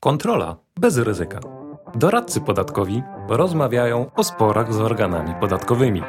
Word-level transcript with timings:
Kontrola 0.00 0.56
bez 0.80 0.98
ryzyka. 0.98 1.40
Doradcy 1.94 2.40
podatkowi 2.40 3.02
rozmawiają 3.28 4.10
o 4.14 4.24
sporach 4.24 4.74
z 4.74 4.80
organami 4.80 5.34
podatkowymi. 5.40 6.02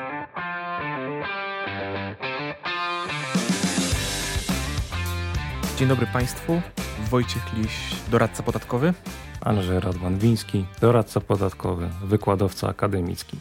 Dzień 5.78 5.88
dobry 5.88 6.07
Państwu. 6.13 6.62
Wojciech 7.10 7.54
Liś, 7.54 7.96
doradca 8.12 8.44
podatkowy. 8.44 8.94
Andrzej 9.41 9.80
Radwan-Wiński, 9.80 10.64
doradca 10.82 11.20
podatkowy, 11.20 11.90
wykładowca 12.04 12.68
akademicki. 12.68 13.38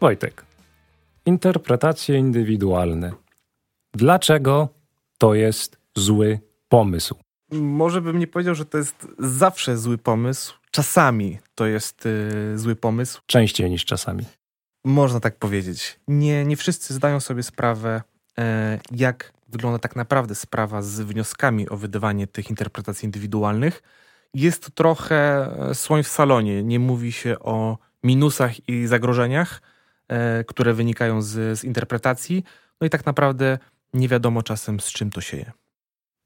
Wojtek, 0.00 0.44
interpretacje 1.26 2.18
indywidualne. 2.18 3.12
Dlaczego 3.94 4.68
to 5.18 5.34
jest 5.34 5.78
zły 5.96 6.40
pomysł? 6.68 7.29
Może 7.52 8.00
bym 8.00 8.18
nie 8.18 8.26
powiedział, 8.26 8.54
że 8.54 8.64
to 8.64 8.78
jest 8.78 9.06
zawsze 9.18 9.78
zły 9.78 9.98
pomysł. 9.98 10.54
Czasami 10.70 11.38
to 11.54 11.66
jest 11.66 12.06
y, 12.06 12.58
zły 12.58 12.76
pomysł. 12.76 13.20
Częściej 13.26 13.70
niż 13.70 13.84
czasami. 13.84 14.24
Można 14.84 15.20
tak 15.20 15.36
powiedzieć. 15.36 16.00
Nie, 16.08 16.44
nie 16.44 16.56
wszyscy 16.56 16.94
zdają 16.94 17.20
sobie 17.20 17.42
sprawę, 17.42 18.02
e, 18.38 18.78
jak 18.90 19.32
wygląda 19.48 19.78
tak 19.78 19.96
naprawdę 19.96 20.34
sprawa 20.34 20.82
z 20.82 21.00
wnioskami 21.00 21.68
o 21.68 21.76
wydawanie 21.76 22.26
tych 22.26 22.50
interpretacji 22.50 23.06
indywidualnych. 23.06 23.82
Jest 24.34 24.64
to 24.64 24.70
trochę 24.70 25.48
e, 25.70 25.74
słoń 25.74 26.02
w 26.02 26.08
salonie. 26.08 26.62
Nie 26.62 26.78
mówi 26.78 27.12
się 27.12 27.38
o 27.38 27.78
minusach 28.04 28.68
i 28.68 28.86
zagrożeniach, 28.86 29.62
e, 30.08 30.44
które 30.44 30.74
wynikają 30.74 31.22
z, 31.22 31.58
z 31.58 31.64
interpretacji. 31.64 32.44
No 32.80 32.86
i 32.86 32.90
tak 32.90 33.06
naprawdę 33.06 33.58
nie 33.94 34.08
wiadomo 34.08 34.42
czasem, 34.42 34.80
z 34.80 34.92
czym 34.92 35.10
to 35.10 35.20
się 35.20 35.36
je. 35.36 35.52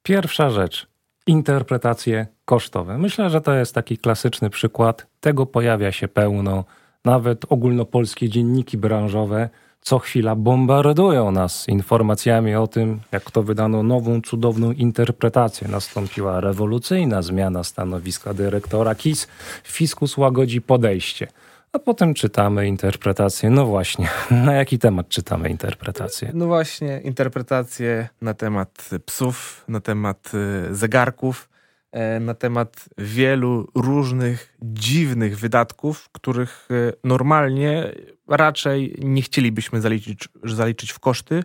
Pierwsza 0.03 0.51
rzecz. 0.51 0.94
Interpretacje 1.27 2.27
kosztowe. 2.45 2.99
Myślę, 2.99 3.31
że 3.31 3.41
to 3.41 3.55
jest 3.55 3.75
taki 3.75 3.99
klasyczny 3.99 4.51
przykład. 4.51 5.07
Tego 5.21 5.47
pojawia 5.47 5.93
się 5.93 6.09
pełno. 6.09 6.65
Nawet 7.05 7.45
ogólnopolskie 7.49 8.29
dzienniki 8.29 8.79
branżowe 8.79 9.49
co 9.85 9.99
chwila 9.99 10.37
bombardują 10.37 11.31
nas 11.31 11.69
informacjami 11.69 12.55
o 12.55 12.67
tym, 12.67 13.01
jak 13.13 13.31
to 13.31 13.43
wydano 13.43 13.83
nową, 13.83 14.21
cudowną 14.21 14.73
interpretację. 14.73 15.69
Nastąpiła 15.69 16.41
rewolucyjna 16.41 17.23
zmiana 17.23 17.65
stanowiska 17.65 18.35
dyrektora 18.35 18.95
KIS. 18.95 19.29
Fiskus 19.65 20.17
łagodzi 20.17 20.61
podejście. 20.61 21.29
A 21.75 21.79
potem 21.79 22.15
czytamy 22.15 22.69
interpretację. 22.69 23.51
No 23.51 23.67
właśnie, 23.67 24.09
na 24.47 24.53
jaki 24.53 24.79
temat 24.79 25.09
czytamy 25.09 25.49
interpretację? 25.49 26.31
No 26.35 26.47
właśnie, 26.47 27.01
interpretacje 27.01 28.09
na 28.21 28.35
temat 28.35 28.91
psów, 29.07 29.65
na 29.69 29.81
temat 29.81 30.33
y, 30.71 30.75
zegarków, 30.75 31.49
e, 31.93 32.21
na 32.21 32.35
temat 32.35 32.85
wielu 32.99 33.69
różnych 33.75 34.57
dziwnych 34.63 35.39
wydatków, 35.39 36.09
których 36.13 36.69
y, 36.71 36.93
normalnie 37.05 37.93
raczej 38.29 38.97
nie 38.99 39.23
chcielibyśmy 39.23 39.81
zaliczyć, 39.81 40.29
zaliczyć 40.45 40.93
w 40.93 40.99
koszty, 40.99 41.43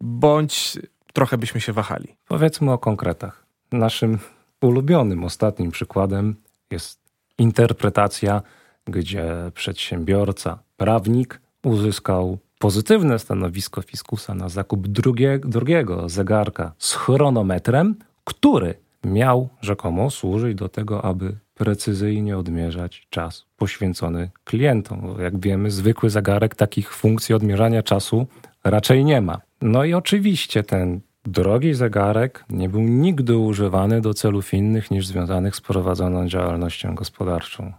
bądź 0.00 0.78
trochę 1.12 1.38
byśmy 1.38 1.60
się 1.60 1.72
wahali. 1.72 2.16
Powiedzmy 2.28 2.72
o 2.72 2.78
konkretach. 2.78 3.46
Naszym 3.72 4.18
ulubionym 4.60 5.24
ostatnim 5.24 5.70
przykładem 5.70 6.36
jest 6.70 7.00
interpretacja 7.38 8.42
gdzie 8.86 9.32
przedsiębiorca, 9.54 10.58
prawnik 10.76 11.40
uzyskał 11.64 12.38
pozytywne 12.58 13.18
stanowisko 13.18 13.82
fiskusa 13.82 14.34
na 14.34 14.48
zakup 14.48 14.88
drugie, 14.88 15.38
drugiego 15.44 16.08
zegarka 16.08 16.72
z 16.78 16.94
chronometrem, 16.94 17.94
który 18.24 18.74
miał 19.04 19.48
rzekomo 19.60 20.10
służyć 20.10 20.54
do 20.54 20.68
tego, 20.68 21.04
aby 21.04 21.36
precyzyjnie 21.54 22.38
odmierzać 22.38 23.06
czas 23.10 23.44
poświęcony 23.56 24.30
klientom. 24.44 25.16
Jak 25.20 25.40
wiemy, 25.40 25.70
zwykły 25.70 26.10
zegarek 26.10 26.54
takich 26.54 26.94
funkcji 26.94 27.34
odmierzania 27.34 27.82
czasu 27.82 28.26
raczej 28.64 29.04
nie 29.04 29.20
ma. 29.20 29.40
No 29.62 29.84
i 29.84 29.94
oczywiście 29.94 30.62
ten 30.62 31.00
drogi 31.24 31.74
zegarek 31.74 32.44
nie 32.50 32.68
był 32.68 32.80
nigdy 32.80 33.36
używany 33.36 34.00
do 34.00 34.14
celów 34.14 34.54
innych 34.54 34.90
niż 34.90 35.06
związanych 35.06 35.56
z 35.56 35.60
prowadzoną 35.60 36.28
działalnością 36.28 36.94
gospodarczą. 36.94 37.72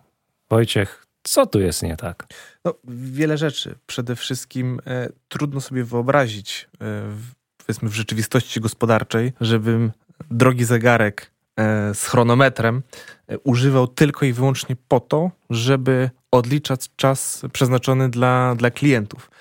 Wojciech, 0.53 1.05
co 1.23 1.45
tu 1.45 1.59
jest 1.59 1.83
nie 1.83 1.97
tak? 1.97 2.27
No, 2.65 2.73
wiele 2.87 3.37
rzeczy. 3.37 3.75
Przede 3.85 4.15
wszystkim 4.15 4.79
e, 4.87 5.09
trudno 5.27 5.61
sobie 5.61 5.83
wyobrazić, 5.83 6.69
e, 6.73 6.77
w, 7.09 7.31
powiedzmy 7.57 7.89
w 7.89 7.93
rzeczywistości 7.93 8.61
gospodarczej, 8.61 9.33
żebym 9.41 9.91
drogi 10.31 10.65
zegarek 10.65 11.31
e, 11.59 11.93
z 11.93 12.05
chronometrem 12.05 12.83
e, 13.27 13.39
używał 13.39 13.87
tylko 13.87 14.25
i 14.25 14.33
wyłącznie 14.33 14.75
po 14.87 14.99
to, 14.99 15.31
żeby 15.49 16.09
odliczać 16.31 16.89
czas 16.95 17.41
przeznaczony 17.53 18.09
dla, 18.09 18.55
dla 18.55 18.71
klientów. 18.71 19.31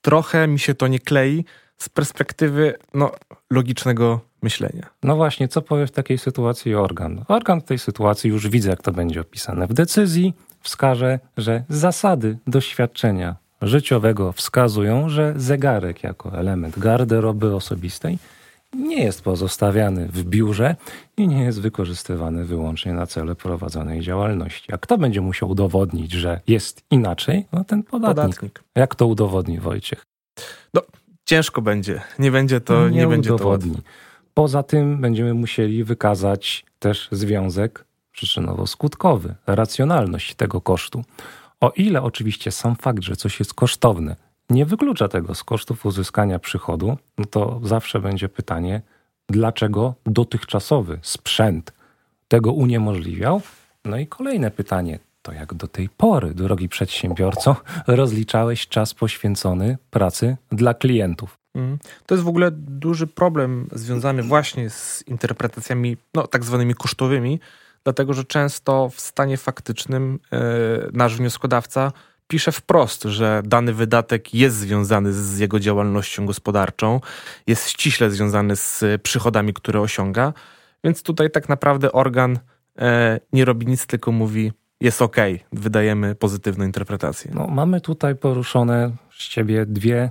Trochę 0.00 0.48
mi 0.48 0.58
się 0.58 0.74
to 0.74 0.88
nie 0.88 0.98
klei 0.98 1.44
z 1.78 1.88
perspektywy 1.88 2.74
no, 2.94 3.12
logicznego 3.50 4.20
myślenia. 4.42 4.86
No 5.02 5.16
właśnie, 5.16 5.48
co 5.48 5.62
powie 5.62 5.86
w 5.86 5.90
takiej 5.90 6.18
sytuacji 6.18 6.74
organ? 6.74 7.24
Organ 7.28 7.60
w 7.60 7.64
tej 7.64 7.78
sytuacji 7.78 8.30
już 8.30 8.48
widzę, 8.48 8.70
jak 8.70 8.82
to 8.82 8.92
będzie 8.92 9.20
opisane 9.20 9.66
w 9.66 9.72
decyzji, 9.72 10.34
wskaże, 10.62 11.18
że 11.36 11.64
zasady 11.68 12.38
doświadczenia 12.46 13.36
życiowego 13.62 14.32
wskazują, 14.32 15.08
że 15.08 15.34
zegarek 15.36 16.02
jako 16.02 16.38
element 16.38 16.78
garderoby 16.78 17.54
osobistej 17.54 18.18
nie 18.74 19.04
jest 19.04 19.22
pozostawiany 19.22 20.08
w 20.08 20.24
biurze 20.24 20.76
i 21.16 21.28
nie 21.28 21.42
jest 21.42 21.60
wykorzystywany 21.60 22.44
wyłącznie 22.44 22.92
na 22.92 23.06
cele 23.06 23.34
prowadzonej 23.34 24.00
działalności. 24.00 24.72
A 24.72 24.78
kto 24.78 24.98
będzie 24.98 25.20
musiał 25.20 25.50
udowodnić, 25.50 26.12
że 26.12 26.40
jest 26.46 26.82
inaczej? 26.90 27.46
No 27.52 27.64
ten 27.64 27.82
podatnik. 27.82 28.16
podatnik. 28.16 28.62
Jak 28.74 28.94
to 28.94 29.06
udowodni 29.06 29.58
Wojciech? 29.58 30.06
No, 30.74 30.80
ciężko 31.24 31.62
będzie. 31.62 32.00
Nie 32.18 32.30
będzie 32.30 32.60
to, 32.60 32.88
nie, 32.88 32.96
nie 32.96 33.06
będzie 33.06 33.34
udowodni. 33.34 33.74
to 33.74 33.82
Poza 34.34 34.62
tym 34.62 35.00
będziemy 35.00 35.34
musieli 35.34 35.84
wykazać 35.84 36.64
też 36.78 37.08
związek 37.12 37.84
przyczynowo-skutkowy, 38.12 39.34
racjonalność 39.46 40.34
tego 40.34 40.60
kosztu. 40.60 41.04
O 41.60 41.70
ile 41.76 42.02
oczywiście 42.02 42.50
sam 42.50 42.76
fakt, 42.76 43.02
że 43.02 43.16
coś 43.16 43.38
jest 43.38 43.54
kosztowne, 43.54 44.16
nie 44.50 44.66
wyklucza 44.66 45.08
tego 45.08 45.34
z 45.34 45.44
kosztów 45.44 45.86
uzyskania 45.86 46.38
przychodu, 46.38 46.96
no 47.18 47.24
to 47.24 47.60
zawsze 47.64 48.00
będzie 48.00 48.28
pytanie, 48.28 48.82
dlaczego 49.28 49.94
dotychczasowy 50.06 50.98
sprzęt 51.02 51.72
tego 52.28 52.52
uniemożliwiał? 52.52 53.42
No 53.84 53.96
i 53.96 54.06
kolejne 54.06 54.50
pytanie, 54.50 54.98
to 55.22 55.32
jak 55.32 55.54
do 55.54 55.68
tej 55.68 55.88
pory, 55.88 56.34
drogi 56.34 56.68
przedsiębiorco, 56.68 57.56
rozliczałeś 57.86 58.68
czas 58.68 58.94
poświęcony 58.94 59.78
pracy 59.90 60.36
dla 60.52 60.74
klientów? 60.74 61.38
Mhm. 61.54 61.78
To 62.06 62.14
jest 62.14 62.24
w 62.24 62.28
ogóle 62.28 62.50
duży 62.52 63.06
problem 63.06 63.68
związany 63.72 64.22
właśnie 64.22 64.70
z 64.70 65.04
interpretacjami, 65.06 65.96
no 66.14 66.26
tak 66.26 66.44
zwanymi 66.44 66.74
kosztowymi, 66.74 67.40
dlatego 67.84 68.12
że 68.12 68.24
często 68.24 68.88
w 68.88 69.00
stanie 69.00 69.36
faktycznym 69.36 70.18
yy, 70.32 70.38
nasz 70.92 71.16
wnioskodawca 71.16 71.92
pisze 72.28 72.52
wprost, 72.52 73.02
że 73.02 73.42
dany 73.44 73.72
wydatek 73.72 74.34
jest 74.34 74.56
związany 74.56 75.12
z 75.12 75.38
jego 75.38 75.60
działalnością 75.60 76.26
gospodarczą, 76.26 77.00
jest 77.46 77.68
ściśle 77.68 78.10
związany 78.10 78.56
z 78.56 78.84
przychodami, 79.02 79.54
które 79.54 79.80
osiąga, 79.80 80.32
więc 80.84 81.02
tutaj 81.02 81.30
tak 81.30 81.48
naprawdę 81.48 81.92
organ 81.92 82.38
yy, 82.76 82.84
nie 83.32 83.44
robi 83.44 83.66
nic, 83.66 83.86
tylko 83.86 84.12
mówi 84.12 84.52
jest 84.80 85.02
ok, 85.02 85.16
wydajemy 85.52 86.14
pozytywną 86.14 86.64
interpretację. 86.64 87.30
No, 87.34 87.46
mamy 87.46 87.80
tutaj 87.80 88.16
poruszone 88.16 88.90
z 89.18 89.28
ciebie 89.28 89.66
dwie 89.66 90.10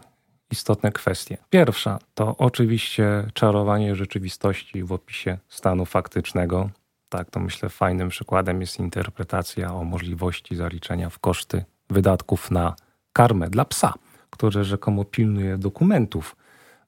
istotne 0.52 0.92
kwestie. 0.92 1.38
Pierwsza 1.50 2.00
to 2.14 2.38
oczywiście 2.38 3.28
czarowanie 3.34 3.96
rzeczywistości 3.96 4.84
w 4.84 4.92
opisie 4.92 5.38
stanu 5.50 5.86
faktycznego, 5.86 6.70
tak, 7.12 7.30
to 7.30 7.40
myślę 7.40 7.70
fajnym 7.70 8.10
przykładem 8.10 8.62
jest 8.62 8.80
interpretacja 8.80 9.74
o 9.74 9.84
możliwości 9.84 10.56
zaliczenia 10.56 11.10
w 11.10 11.20
koszty 11.20 11.66
wydatków 11.90 12.52
na 12.52 12.76
karmę 13.14 13.50
dla 13.50 13.66
psa, 13.66 13.94
który 14.30 14.64
rzekomo 14.64 15.06
pilnuje 15.06 15.58
dokumentów 15.58 16.36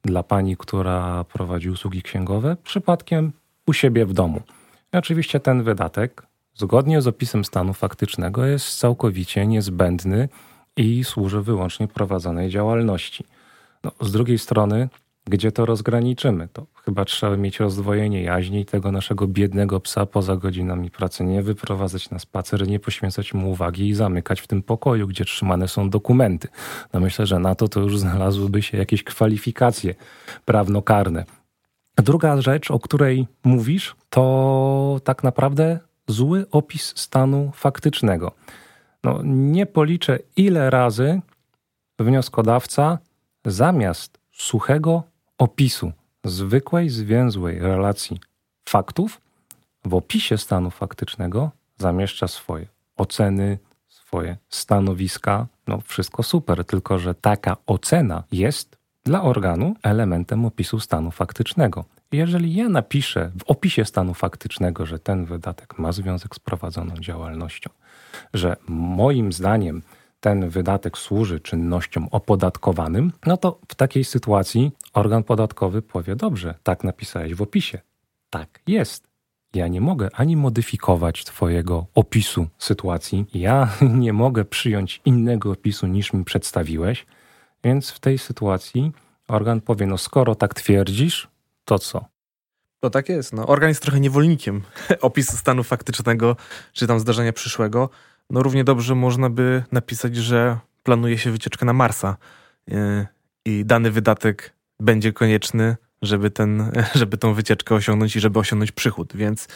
dla 0.03 0.23
pani, 0.23 0.57
która 0.57 1.23
prowadzi 1.23 1.69
usługi 1.69 2.01
księgowe, 2.01 2.57
przypadkiem 2.63 3.31
u 3.67 3.73
siebie 3.73 4.05
w 4.05 4.13
domu. 4.13 4.41
I 4.93 4.97
oczywiście 4.97 5.39
ten 5.39 5.63
wydatek, 5.63 6.23
zgodnie 6.55 7.01
z 7.01 7.07
opisem 7.07 7.45
stanu 7.45 7.73
faktycznego, 7.73 8.45
jest 8.45 8.79
całkowicie 8.79 9.47
niezbędny 9.47 10.29
i 10.77 11.03
służy 11.03 11.41
wyłącznie 11.41 11.87
prowadzonej 11.87 12.49
działalności. 12.49 13.25
No, 13.83 13.91
z 14.01 14.11
drugiej 14.11 14.39
strony, 14.39 14.89
gdzie 15.25 15.51
to 15.51 15.65
rozgraniczymy? 15.65 16.47
To 16.53 16.65
chyba 16.85 17.05
trzeba 17.05 17.37
mieć 17.37 17.59
rozdwojenie 17.59 18.23
jaźni 18.23 18.59
i 18.59 18.65
tego 18.65 18.91
naszego 18.91 19.27
biednego 19.27 19.79
psa 19.79 20.05
poza 20.05 20.35
godzinami 20.35 20.91
pracy, 20.91 21.23
nie 21.23 21.41
wyprowadzać 21.41 22.09
na 22.09 22.19
spacer, 22.19 22.67
nie 22.67 22.79
poświęcać 22.79 23.33
mu 23.33 23.51
uwagi 23.51 23.87
i 23.87 23.93
zamykać 23.93 24.41
w 24.41 24.47
tym 24.47 24.63
pokoju, 24.63 25.07
gdzie 25.07 25.25
trzymane 25.25 25.67
są 25.67 25.89
dokumenty. 25.89 26.47
No 26.93 26.99
myślę, 26.99 27.25
że 27.25 27.39
na 27.39 27.55
to 27.55 27.67
to 27.67 27.79
już 27.79 27.99
znalazłyby 27.99 28.61
się 28.61 28.77
jakieś 28.77 29.03
kwalifikacje 29.03 29.95
prawnokarne. 30.45 31.25
Druga 31.97 32.41
rzecz, 32.41 32.71
o 32.71 32.79
której 32.79 33.27
mówisz, 33.43 33.95
to 34.09 34.99
tak 35.03 35.23
naprawdę 35.23 35.79
zły 36.07 36.45
opis 36.51 36.93
stanu 36.97 37.51
faktycznego. 37.55 38.31
No, 39.03 39.19
nie 39.23 39.65
policzę, 39.65 40.19
ile 40.35 40.69
razy 40.69 41.21
wnioskodawca 41.99 42.97
zamiast 43.45 44.19
suchego 44.31 45.03
opisu 45.37 45.91
zwykłej, 46.23 46.89
zwięzłej 46.89 47.59
relacji 47.59 48.19
faktów 48.69 49.21
w 49.85 49.93
opisie 49.93 50.37
stanu 50.37 50.71
faktycznego 50.71 51.51
zamieszcza 51.77 52.27
swoje 52.27 52.67
oceny, 52.97 53.59
swoje 53.87 54.37
stanowiska. 54.49 55.47
No, 55.67 55.81
wszystko 55.81 56.23
super, 56.23 56.65
tylko 56.65 56.99
że 56.99 57.15
taka 57.15 57.57
ocena 57.65 58.23
jest 58.31 58.77
dla 59.03 59.21
organu 59.21 59.75
elementem 59.83 60.45
opisu 60.45 60.79
stanu 60.79 61.11
faktycznego. 61.11 61.85
Jeżeli 62.11 62.55
ja 62.55 62.69
napiszę 62.69 63.31
w 63.39 63.43
opisie 63.51 63.85
stanu 63.85 64.13
faktycznego, 64.13 64.85
że 64.85 64.99
ten 64.99 65.25
wydatek 65.25 65.79
ma 65.79 65.91
związek 65.91 66.35
z 66.35 66.39
prowadzoną 66.39 66.97
działalnością, 66.97 67.69
że 68.33 68.55
moim 68.67 69.33
zdaniem 69.33 69.81
ten 70.23 70.49
wydatek 70.49 70.97
służy 70.97 71.39
czynnościom 71.39 72.07
opodatkowanym, 72.11 73.11
no 73.25 73.37
to 73.37 73.59
w 73.67 73.75
takiej 73.75 74.03
sytuacji 74.03 74.71
organ 74.93 75.23
podatkowy 75.23 75.81
powie: 75.81 76.15
Dobrze, 76.15 76.55
tak 76.63 76.83
napisałeś 76.83 77.33
w 77.33 77.41
opisie. 77.41 77.79
Tak 78.29 78.59
jest. 78.67 79.07
Ja 79.53 79.67
nie 79.67 79.81
mogę 79.81 80.09
ani 80.13 80.35
modyfikować 80.37 81.25
Twojego 81.25 81.85
opisu 81.95 82.47
sytuacji, 82.57 83.25
ja 83.33 83.69
nie 84.03 84.13
mogę 84.13 84.45
przyjąć 84.45 85.01
innego 85.05 85.51
opisu 85.51 85.87
niż 85.87 86.13
mi 86.13 86.23
przedstawiłeś, 86.23 87.05
więc 87.63 87.91
w 87.91 87.99
tej 87.99 88.17
sytuacji 88.17 88.91
organ 89.27 89.61
powie: 89.61 89.85
No, 89.85 89.97
skoro 89.97 90.35
tak 90.35 90.53
twierdzisz, 90.53 91.27
to 91.65 91.79
co? 91.79 92.05
To 92.79 92.89
tak 92.89 93.09
jest. 93.09 93.33
No, 93.33 93.47
organ 93.47 93.69
jest 93.69 93.81
trochę 93.81 93.99
niewolnikiem 93.99 94.61
opisu 95.01 95.37
stanu 95.37 95.63
faktycznego 95.63 96.35
czy 96.73 96.87
tam 96.87 96.99
zdarzenia 96.99 97.33
przyszłego. 97.33 97.89
No, 98.29 98.43
równie 98.43 98.63
dobrze 98.63 98.95
można 98.95 99.29
by 99.29 99.63
napisać, 99.71 100.15
że 100.15 100.59
planuje 100.83 101.17
się 101.17 101.31
wycieczkę 101.31 101.65
na 101.65 101.73
Marsa 101.73 102.17
yy, 102.67 103.07
i 103.45 103.65
dany 103.65 103.91
wydatek 103.91 104.53
będzie 104.79 105.13
konieczny, 105.13 105.75
żeby, 106.01 106.31
ten, 106.31 106.71
żeby 106.95 107.17
tą 107.17 107.33
wycieczkę 107.33 107.75
osiągnąć 107.75 108.15
i 108.15 108.19
żeby 108.19 108.39
osiągnąć 108.39 108.71
przychód. 108.71 109.13
Więc 109.15 109.47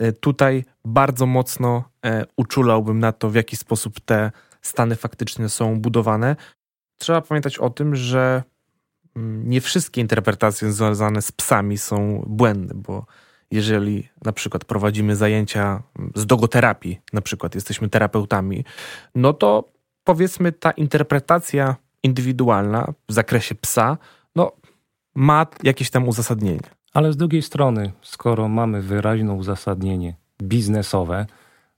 yy, 0.00 0.12
tutaj 0.12 0.64
bardzo 0.84 1.26
mocno 1.26 1.84
yy, 2.04 2.10
uczulałbym 2.36 2.98
na 2.98 3.12
to, 3.12 3.30
w 3.30 3.34
jaki 3.34 3.56
sposób 3.56 4.00
te 4.00 4.32
stany 4.62 4.96
faktyczne 4.96 5.48
są 5.48 5.80
budowane. 5.80 6.36
Trzeba 6.98 7.20
pamiętać 7.20 7.58
o 7.58 7.70
tym, 7.70 7.96
że 7.96 8.42
nie 9.44 9.60
wszystkie 9.60 10.00
interpretacje 10.00 10.72
związane 10.72 11.22
z 11.22 11.32
psami 11.32 11.78
są 11.78 12.24
błędne, 12.26 12.74
bo 12.74 13.06
jeżeli 13.50 14.08
na 14.24 14.32
przykład 14.32 14.64
prowadzimy 14.64 15.16
zajęcia 15.16 15.82
z 16.14 16.26
dogoterapii, 16.26 17.00
na 17.12 17.20
przykład 17.20 17.54
jesteśmy 17.54 17.88
terapeutami, 17.88 18.64
no 19.14 19.32
to 19.32 19.72
powiedzmy 20.04 20.52
ta 20.52 20.70
interpretacja 20.70 21.76
indywidualna 22.02 22.92
w 23.08 23.12
zakresie 23.12 23.54
psa, 23.54 23.98
no 24.36 24.52
ma 25.14 25.46
jakieś 25.62 25.90
tam 25.90 26.08
uzasadnienie. 26.08 26.60
Ale 26.92 27.12
z 27.12 27.16
drugiej 27.16 27.42
strony, 27.42 27.92
skoro 28.02 28.48
mamy 28.48 28.82
wyraźne 28.82 29.32
uzasadnienie 29.32 30.14
biznesowe, 30.42 31.26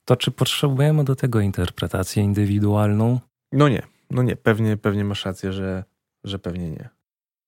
to 0.05 0.17
czy 0.17 0.31
potrzebujemy 0.31 1.05
do 1.05 1.17
tego 1.17 1.41
interpretację 1.41 2.23
indywidualną? 2.23 3.21
No 3.53 3.69
nie, 3.69 3.83
no 4.11 4.23
nie, 4.23 4.37
pewnie, 4.37 4.77
pewnie 4.77 5.05
masz 5.05 5.25
rację, 5.25 5.53
że, 5.53 5.85
że 6.25 6.39
pewnie 6.39 6.71
nie. 6.71 6.89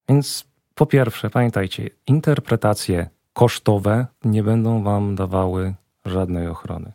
Więc 0.08 0.44
po 0.74 0.86
pierwsze, 0.86 1.30
pamiętajcie, 1.30 1.90
interpretacje 2.06 3.10
kosztowe 3.34 4.06
nie 4.24 4.42
będą 4.42 4.82
Wam 4.82 5.14
dawały 5.14 5.74
żadnej 6.04 6.48
ochrony. 6.48 6.92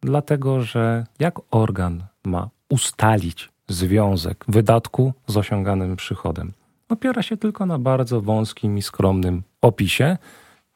Dlatego, 0.00 0.62
że 0.62 1.06
jak 1.18 1.40
organ 1.50 2.04
ma 2.24 2.48
ustalić 2.68 3.48
związek 3.68 4.44
wydatku 4.48 5.12
z 5.26 5.36
osiąganym 5.36 5.96
przychodem? 5.96 6.52
Opiera 6.88 7.22
się 7.22 7.36
tylko 7.36 7.66
na 7.66 7.78
bardzo 7.78 8.20
wąskim 8.20 8.78
i 8.78 8.82
skromnym 8.82 9.42
opisie. 9.60 10.16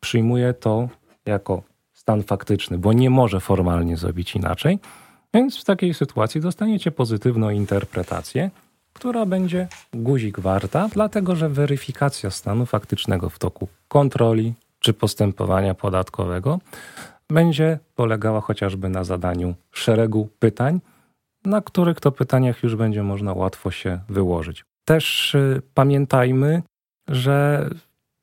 Przyjmuje 0.00 0.54
to 0.54 0.88
jako 1.26 1.62
stan 1.92 2.22
faktyczny, 2.22 2.78
bo 2.78 2.92
nie 2.92 3.10
może 3.10 3.40
formalnie 3.40 3.96
zrobić 3.96 4.36
inaczej. 4.36 4.78
Więc 5.34 5.60
w 5.60 5.64
takiej 5.64 5.94
sytuacji 5.94 6.40
dostaniecie 6.40 6.90
pozytywną 6.90 7.50
interpretację, 7.50 8.50
która 8.92 9.26
będzie 9.26 9.68
guzik 9.94 10.40
warta, 10.40 10.88
dlatego 10.92 11.36
że 11.36 11.48
weryfikacja 11.48 12.30
stanu 12.30 12.66
faktycznego 12.66 13.30
w 13.30 13.38
toku 13.38 13.68
kontroli 13.88 14.54
czy 14.80 14.92
postępowania 14.92 15.74
podatkowego 15.74 16.60
będzie 17.28 17.78
polegała 17.94 18.40
chociażby 18.40 18.88
na 18.88 19.04
zadaniu 19.04 19.54
szeregu 19.72 20.28
pytań, 20.38 20.80
na 21.44 21.60
których 21.60 22.00
to 22.00 22.12
pytaniach 22.12 22.62
już 22.62 22.76
będzie 22.76 23.02
można 23.02 23.32
łatwo 23.32 23.70
się 23.70 24.00
wyłożyć. 24.08 24.64
Też 24.84 25.34
y, 25.34 25.62
pamiętajmy, 25.74 26.62
że 27.08 27.68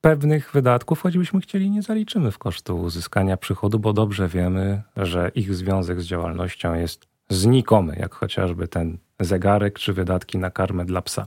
pewnych 0.01 0.51
wydatków, 0.51 1.01
choćbyśmy 1.01 1.41
chcieli, 1.41 1.71
nie 1.71 1.81
zaliczymy 1.81 2.31
w 2.31 2.37
kosztu 2.37 2.77
uzyskania 2.81 3.37
przychodu, 3.37 3.79
bo 3.79 3.93
dobrze 3.93 4.27
wiemy, 4.27 4.81
że 4.97 5.31
ich 5.35 5.55
związek 5.55 6.01
z 6.01 6.05
działalnością 6.05 6.73
jest 6.73 7.07
znikomy, 7.29 7.95
jak 7.99 8.15
chociażby 8.15 8.67
ten 8.67 8.97
zegarek 9.19 9.79
czy 9.79 9.93
wydatki 9.93 10.37
na 10.37 10.51
karmę 10.51 10.85
dla 10.85 11.01
psa. 11.01 11.25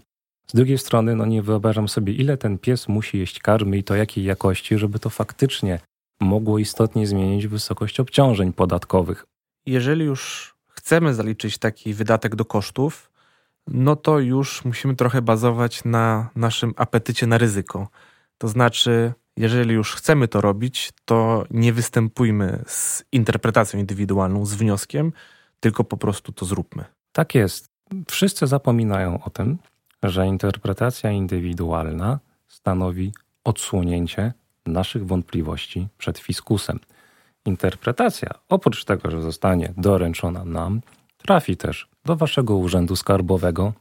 Z 0.50 0.54
drugiej 0.54 0.78
strony, 0.78 1.16
no 1.16 1.26
nie 1.26 1.42
wyobrażam 1.42 1.88
sobie, 1.88 2.12
ile 2.12 2.36
ten 2.36 2.58
pies 2.58 2.88
musi 2.88 3.18
jeść 3.18 3.38
karmy 3.38 3.78
i 3.78 3.84
to 3.84 3.94
jakiej 3.94 4.24
jakości, 4.24 4.78
żeby 4.78 4.98
to 4.98 5.10
faktycznie 5.10 5.80
mogło 6.20 6.58
istotnie 6.58 7.06
zmienić 7.06 7.46
wysokość 7.46 8.00
obciążeń 8.00 8.52
podatkowych. 8.52 9.26
Jeżeli 9.66 10.04
już 10.04 10.54
chcemy 10.68 11.14
zaliczyć 11.14 11.58
taki 11.58 11.94
wydatek 11.94 12.36
do 12.36 12.44
kosztów, 12.44 13.10
no 13.66 13.96
to 13.96 14.18
już 14.18 14.64
musimy 14.64 14.96
trochę 14.96 15.22
bazować 15.22 15.84
na 15.84 16.30
naszym 16.36 16.74
apetycie 16.76 17.26
na 17.26 17.38
ryzyko. 17.38 17.88
To 18.38 18.48
znaczy, 18.48 19.12
jeżeli 19.36 19.74
już 19.74 19.94
chcemy 19.94 20.28
to 20.28 20.40
robić, 20.40 20.90
to 21.04 21.44
nie 21.50 21.72
występujmy 21.72 22.62
z 22.66 23.04
interpretacją 23.12 23.80
indywidualną, 23.80 24.46
z 24.46 24.54
wnioskiem, 24.54 25.12
tylko 25.60 25.84
po 25.84 25.96
prostu 25.96 26.32
to 26.32 26.44
zróbmy. 26.44 26.84
Tak 27.12 27.34
jest. 27.34 27.70
Wszyscy 28.08 28.46
zapominają 28.46 29.24
o 29.24 29.30
tym, 29.30 29.58
że 30.02 30.26
interpretacja 30.26 31.10
indywidualna 31.10 32.18
stanowi 32.48 33.12
odsłonięcie 33.44 34.32
naszych 34.66 35.06
wątpliwości 35.06 35.88
przed 35.98 36.18
fiskusem. 36.18 36.80
Interpretacja, 37.44 38.30
oprócz 38.48 38.84
tego, 38.84 39.10
że 39.10 39.22
zostanie 39.22 39.72
doręczona 39.76 40.44
nam, 40.44 40.80
trafi 41.18 41.56
też 41.56 41.88
do 42.04 42.16
Waszego 42.16 42.56
Urzędu 42.56 42.96
Skarbowego, 42.96 43.72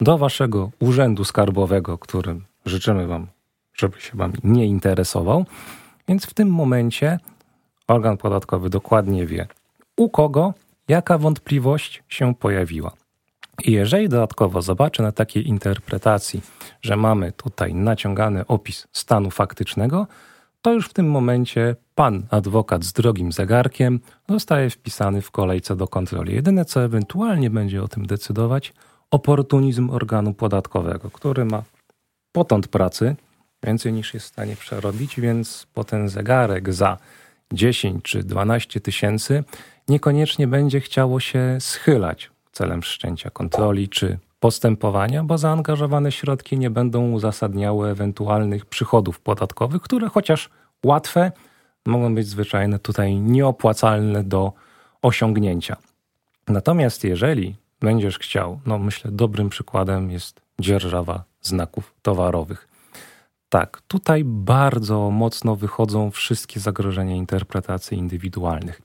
do 0.00 0.18
Waszego 0.18 0.70
Urzędu 0.80 1.24
Skarbowego, 1.24 1.98
którym 1.98 2.44
życzymy 2.66 3.06
Wam, 3.06 3.26
żeby 3.74 4.00
się 4.00 4.16
Wam 4.16 4.32
nie 4.44 4.66
interesował. 4.66 5.44
Więc 6.08 6.26
w 6.26 6.34
tym 6.34 6.48
momencie 6.48 7.18
organ 7.88 8.16
podatkowy 8.16 8.70
dokładnie 8.70 9.26
wie, 9.26 9.46
u 9.96 10.10
kogo 10.10 10.54
jaka 10.88 11.18
wątpliwość 11.18 12.02
się 12.08 12.34
pojawiła. 12.34 12.92
I 13.68 13.72
jeżeli 13.72 14.08
dodatkowo 14.08 14.62
zobaczę 14.62 15.02
na 15.02 15.12
takiej 15.12 15.48
interpretacji, 15.48 16.40
że 16.82 16.96
mamy 16.96 17.32
tutaj 17.32 17.74
naciągany 17.74 18.46
opis 18.46 18.86
stanu 18.92 19.30
faktycznego, 19.30 20.06
to 20.62 20.72
już 20.72 20.88
w 20.88 20.92
tym 20.92 21.10
momencie 21.10 21.76
pan 21.94 22.22
adwokat 22.30 22.84
z 22.84 22.92
drogim 22.92 23.32
zegarkiem 23.32 24.00
zostaje 24.28 24.70
wpisany 24.70 25.22
w 25.22 25.30
kolejce 25.30 25.76
do 25.76 25.88
kontroli. 25.88 26.34
Jedyne 26.34 26.64
co 26.64 26.84
ewentualnie 26.84 27.50
będzie 27.50 27.82
o 27.82 27.88
tym 27.88 28.06
decydować, 28.06 28.72
oportunizm 29.10 29.90
organu 29.90 30.34
podatkowego, 30.34 31.10
który 31.10 31.44
ma 31.44 31.62
potąd 32.32 32.68
pracy 32.68 33.16
więcej 33.62 33.92
niż 33.92 34.14
jest 34.14 34.26
w 34.26 34.28
stanie 34.28 34.56
przerobić, 34.56 35.20
więc 35.20 35.66
po 35.74 35.84
ten 35.84 36.08
zegarek 36.08 36.72
za 36.72 36.98
10 37.52 38.04
czy 38.04 38.24
12 38.24 38.80
tysięcy 38.80 39.44
niekoniecznie 39.88 40.46
będzie 40.46 40.80
chciało 40.80 41.20
się 41.20 41.56
schylać 41.60 42.31
celem 42.52 42.82
wszczęcia 42.82 43.30
kontroli 43.30 43.88
czy 43.88 44.18
postępowania, 44.40 45.24
bo 45.24 45.38
zaangażowane 45.38 46.12
środki 46.12 46.58
nie 46.58 46.70
będą 46.70 47.10
uzasadniały 47.10 47.88
ewentualnych 47.88 48.66
przychodów 48.66 49.20
podatkowych, 49.20 49.82
które 49.82 50.08
chociaż 50.08 50.50
łatwe, 50.84 51.32
mogą 51.86 52.14
być 52.14 52.26
zwyczajne 52.26 52.78
tutaj 52.78 53.14
nieopłacalne 53.14 54.24
do 54.24 54.52
osiągnięcia. 55.02 55.76
Natomiast 56.48 57.04
jeżeli 57.04 57.56
będziesz 57.80 58.18
chciał, 58.18 58.60
no 58.66 58.78
myślę, 58.78 59.10
dobrym 59.10 59.48
przykładem 59.48 60.10
jest 60.10 60.40
dzierżawa 60.60 61.24
znaków 61.42 61.94
towarowych. 62.02 62.68
Tak, 63.48 63.82
tutaj 63.88 64.22
bardzo 64.24 65.10
mocno 65.10 65.56
wychodzą 65.56 66.10
wszystkie 66.10 66.60
zagrożenia 66.60 67.14
interpretacji 67.14 67.98
indywidualnych. 67.98 68.82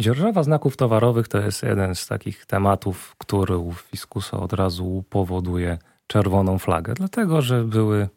Dzierżawa 0.00 0.42
znaków 0.42 0.76
towarowych 0.76 1.28
to 1.28 1.38
jest 1.38 1.62
jeden 1.62 1.94
z 1.94 2.06
takich 2.06 2.46
tematów, 2.46 3.14
który 3.18 3.56
u 3.56 3.72
fiskusa 3.72 4.40
od 4.40 4.52
razu 4.52 5.04
powoduje 5.10 5.78
czerwoną 6.06 6.58
flagę, 6.58 6.94
dlatego 6.94 7.42
że 7.42 7.64
były, 7.64 8.08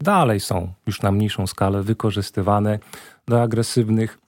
dalej 0.00 0.40
są 0.40 0.72
już 0.86 1.02
na 1.02 1.12
mniejszą 1.12 1.46
skalę 1.46 1.82
wykorzystywane 1.82 2.78
do 3.28 3.42
agresywnych 3.42 4.18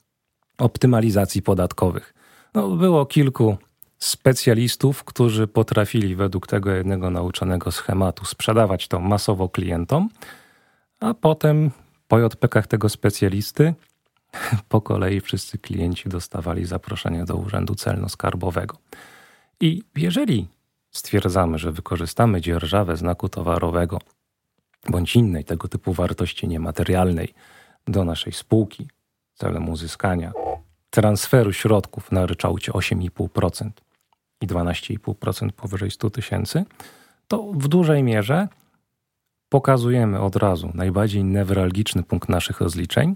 optymalizacji 0.57 1.41
podatkowych. 1.41 2.13
No, 2.53 2.69
było 2.69 3.05
kilku 3.05 3.57
specjalistów, 3.97 5.03
którzy 5.03 5.47
potrafili 5.47 6.15
według 6.15 6.47
tego 6.47 6.71
jednego 6.71 7.09
nauczonego 7.09 7.71
schematu 7.71 8.25
sprzedawać 8.25 8.87
to 8.87 8.99
masowo 8.99 9.49
klientom, 9.49 10.09
a 10.99 11.13
potem 11.13 11.71
po 12.07 12.19
JPK 12.19 12.61
tego 12.61 12.89
specjalisty 12.89 13.73
po 14.69 14.81
kolei 14.81 15.21
wszyscy 15.21 15.57
klienci 15.57 16.09
dostawali 16.09 16.65
zaproszenie 16.65 17.25
do 17.25 17.35
Urzędu 17.35 17.73
Celno-Skarbowego. 17.73 18.75
I 19.59 19.83
jeżeli 19.95 20.47
stwierdzamy, 20.91 21.57
że 21.57 21.71
wykorzystamy 21.71 22.41
dzierżawę 22.41 22.97
znaku 22.97 23.29
towarowego 23.29 23.99
bądź 24.89 25.15
innej 25.15 25.45
tego 25.45 25.67
typu 25.67 25.93
wartości 25.93 26.47
niematerialnej 26.47 27.33
do 27.87 28.05
naszej 28.05 28.33
spółki 28.33 28.87
celem 29.33 29.69
uzyskania 29.69 30.33
transferu 30.89 31.53
środków 31.53 32.11
na 32.11 32.25
ryczałcie 32.25 32.71
8,5% 32.71 33.69
i 34.41 34.47
12,5% 34.47 35.51
powyżej 35.51 35.91
100 35.91 36.09
tysięcy, 36.09 36.65
to 37.27 37.43
w 37.43 37.67
dużej 37.67 38.03
mierze 38.03 38.47
pokazujemy 39.49 40.19
od 40.19 40.35
razu 40.35 40.71
najbardziej 40.73 41.23
newralgiczny 41.23 42.03
punkt 42.03 42.29
naszych 42.29 42.61
rozliczeń. 42.61 43.15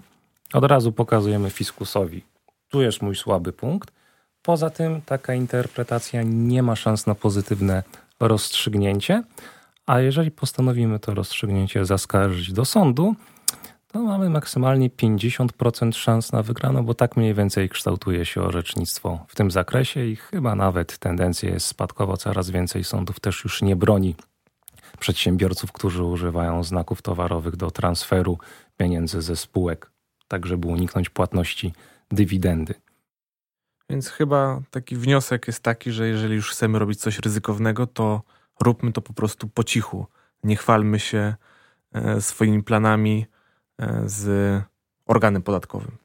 Od 0.53 0.63
razu 0.63 0.91
pokazujemy 0.91 1.49
fiskusowi, 1.49 2.23
tu 2.69 2.81
jest 2.81 3.01
mój 3.01 3.15
słaby 3.15 3.53
punkt. 3.53 3.91
Poza 4.41 4.69
tym 4.69 5.01
taka 5.01 5.33
interpretacja 5.33 6.21
nie 6.25 6.63
ma 6.63 6.75
szans 6.75 7.07
na 7.07 7.15
pozytywne 7.15 7.83
rozstrzygnięcie, 8.19 9.23
a 9.85 9.99
jeżeli 9.99 10.31
postanowimy 10.31 10.99
to 10.99 11.13
rozstrzygnięcie 11.13 11.85
zaskarżyć 11.85 12.53
do 12.53 12.65
sądu, 12.65 13.15
to 13.87 13.99
mamy 13.99 14.29
maksymalnie 14.29 14.89
50% 14.89 15.93
szans 15.93 16.31
na 16.31 16.43
wygraną, 16.43 16.85
bo 16.85 16.93
tak 16.93 17.17
mniej 17.17 17.33
więcej 17.33 17.69
kształtuje 17.69 18.25
się 18.25 18.41
orzecznictwo 18.41 19.25
w 19.27 19.35
tym 19.35 19.51
zakresie 19.51 20.05
i 20.05 20.15
chyba 20.15 20.55
nawet 20.55 20.97
tendencja 20.97 21.49
jest 21.49 21.65
spadkowa. 21.65 22.17
Coraz 22.17 22.49
więcej 22.49 22.83
sądów 22.83 23.19
też 23.19 23.43
już 23.43 23.61
nie 23.61 23.75
broni 23.75 24.15
przedsiębiorców, 24.99 25.71
którzy 25.71 26.03
używają 26.03 26.63
znaków 26.63 27.01
towarowych 27.01 27.55
do 27.55 27.71
transferu 27.71 28.37
pieniędzy 28.77 29.21
ze 29.21 29.35
spółek, 29.35 29.91
tak 30.27 30.45
żeby 30.45 30.67
uniknąć 30.67 31.09
płatności 31.09 31.73
dywidendy. 32.11 32.73
Więc 33.89 34.09
chyba 34.09 34.61
taki 34.71 34.95
wniosek 34.95 35.47
jest 35.47 35.63
taki, 35.63 35.91
że 35.91 36.07
jeżeli 36.07 36.35
już 36.35 36.51
chcemy 36.51 36.79
robić 36.79 36.99
coś 36.99 37.19
ryzykownego, 37.19 37.87
to 37.87 38.21
róbmy 38.61 38.91
to 38.91 39.01
po 39.01 39.13
prostu 39.13 39.47
po 39.47 39.63
cichu. 39.63 40.07
Nie 40.43 40.55
chwalmy 40.55 40.99
się 40.99 41.35
e, 41.93 42.21
swoimi 42.21 42.63
planami 42.63 43.25
e, 43.79 44.01
z 44.05 44.61
organem 45.05 45.41
podatkowym. 45.41 45.97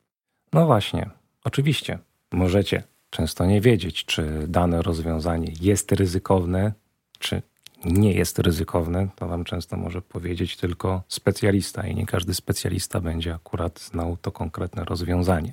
No 0.52 0.66
właśnie, 0.66 1.10
oczywiście. 1.44 1.98
Możecie 2.32 2.82
często 3.10 3.46
nie 3.46 3.60
wiedzieć, 3.60 4.04
czy 4.04 4.44
dane 4.48 4.82
rozwiązanie 4.82 5.52
jest 5.60 5.92
ryzykowne, 5.92 6.72
czy 7.18 7.42
nie 7.84 8.12
jest 8.12 8.38
ryzykowne. 8.38 9.08
To 9.16 9.28
Wam 9.28 9.44
często 9.44 9.76
może 9.76 10.02
powiedzieć 10.02 10.56
tylko 10.56 11.02
specjalista, 11.08 11.86
i 11.86 11.94
nie 11.94 12.06
każdy 12.06 12.34
specjalista 12.34 13.00
będzie 13.00 13.34
akurat 13.34 13.80
znał 13.80 14.16
to 14.16 14.32
konkretne 14.32 14.84
rozwiązanie. 14.84 15.52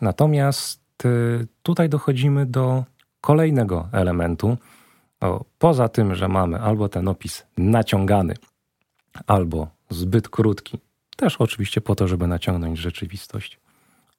Natomiast 0.00 0.80
y, 1.04 1.46
tutaj 1.62 1.88
dochodzimy 1.88 2.46
do 2.46 2.84
kolejnego 3.20 3.88
elementu, 3.92 4.56
o, 5.20 5.44
poza 5.58 5.88
tym, 5.88 6.14
że 6.14 6.28
mamy 6.28 6.60
albo 6.60 6.88
ten 6.88 7.08
opis 7.08 7.46
naciągany, 7.58 8.34
albo 9.26 9.68
zbyt 9.90 10.28
krótki, 10.28 10.78
też 11.16 11.36
oczywiście 11.36 11.80
po 11.80 11.94
to, 11.94 12.08
żeby 12.08 12.26
naciągnąć 12.26 12.78
rzeczywistość. 12.78 13.60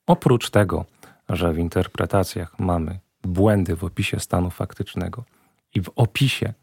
Oprócz 0.07 0.49
tego, 0.49 0.85
że 1.29 1.53
w 1.53 1.57
interpretacjach 1.57 2.59
mamy 2.59 2.99
błędy 3.23 3.75
w 3.75 3.83
opisie 3.83 4.19
stanu 4.19 4.49
faktycznego 4.49 5.23
i 5.75 5.81
w 5.81 5.91
opisie 5.95 6.53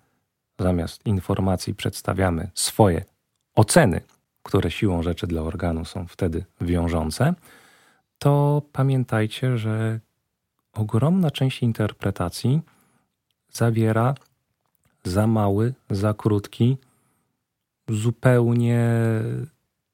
zamiast 0.58 1.06
informacji 1.06 1.74
przedstawiamy 1.74 2.50
swoje 2.54 3.04
oceny, 3.54 4.00
które 4.42 4.70
siłą 4.70 5.02
rzeczy 5.02 5.26
dla 5.26 5.42
organu 5.42 5.84
są 5.84 6.06
wtedy 6.06 6.44
wiążące, 6.60 7.34
to 8.18 8.62
pamiętajcie, 8.72 9.58
że 9.58 10.00
ogromna 10.72 11.30
część 11.30 11.62
interpretacji 11.62 12.60
zawiera 13.52 14.14
za 15.04 15.26
mały, 15.26 15.74
za 15.90 16.14
krótki, 16.14 16.76
zupełnie 17.88 18.90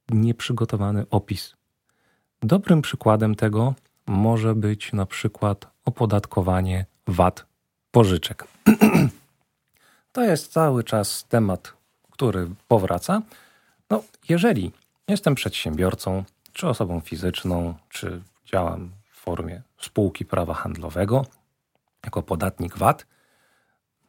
nieprzygotowany 0.09 1.07
opis. 1.11 1.55
Dobrym 2.43 2.83
przykładem 2.83 3.35
tego 3.35 3.75
może 4.07 4.55
być 4.55 4.93
na 4.93 5.07
przykład 5.07 5.67
opodatkowanie 5.85 6.87
VAT 7.07 7.47
pożyczek. 7.91 8.45
to 10.15 10.23
jest 10.23 10.53
cały 10.53 10.85
czas 10.85 11.25
temat, 11.25 11.73
który 12.11 12.49
powraca. 12.69 13.23
No, 13.91 14.03
jeżeli 14.29 14.73
jestem 15.09 15.35
przedsiębiorcą, 15.35 16.25
czy 16.53 16.69
osobą 16.69 17.01
fizyczną, 17.01 17.75
czy 17.89 18.23
działam 18.45 18.91
w 19.11 19.21
formie 19.21 19.63
spółki 19.81 20.25
prawa 20.25 20.55
handlowego, 20.55 21.27
jako 22.05 22.23
podatnik 22.23 22.77
VAT, 22.77 23.07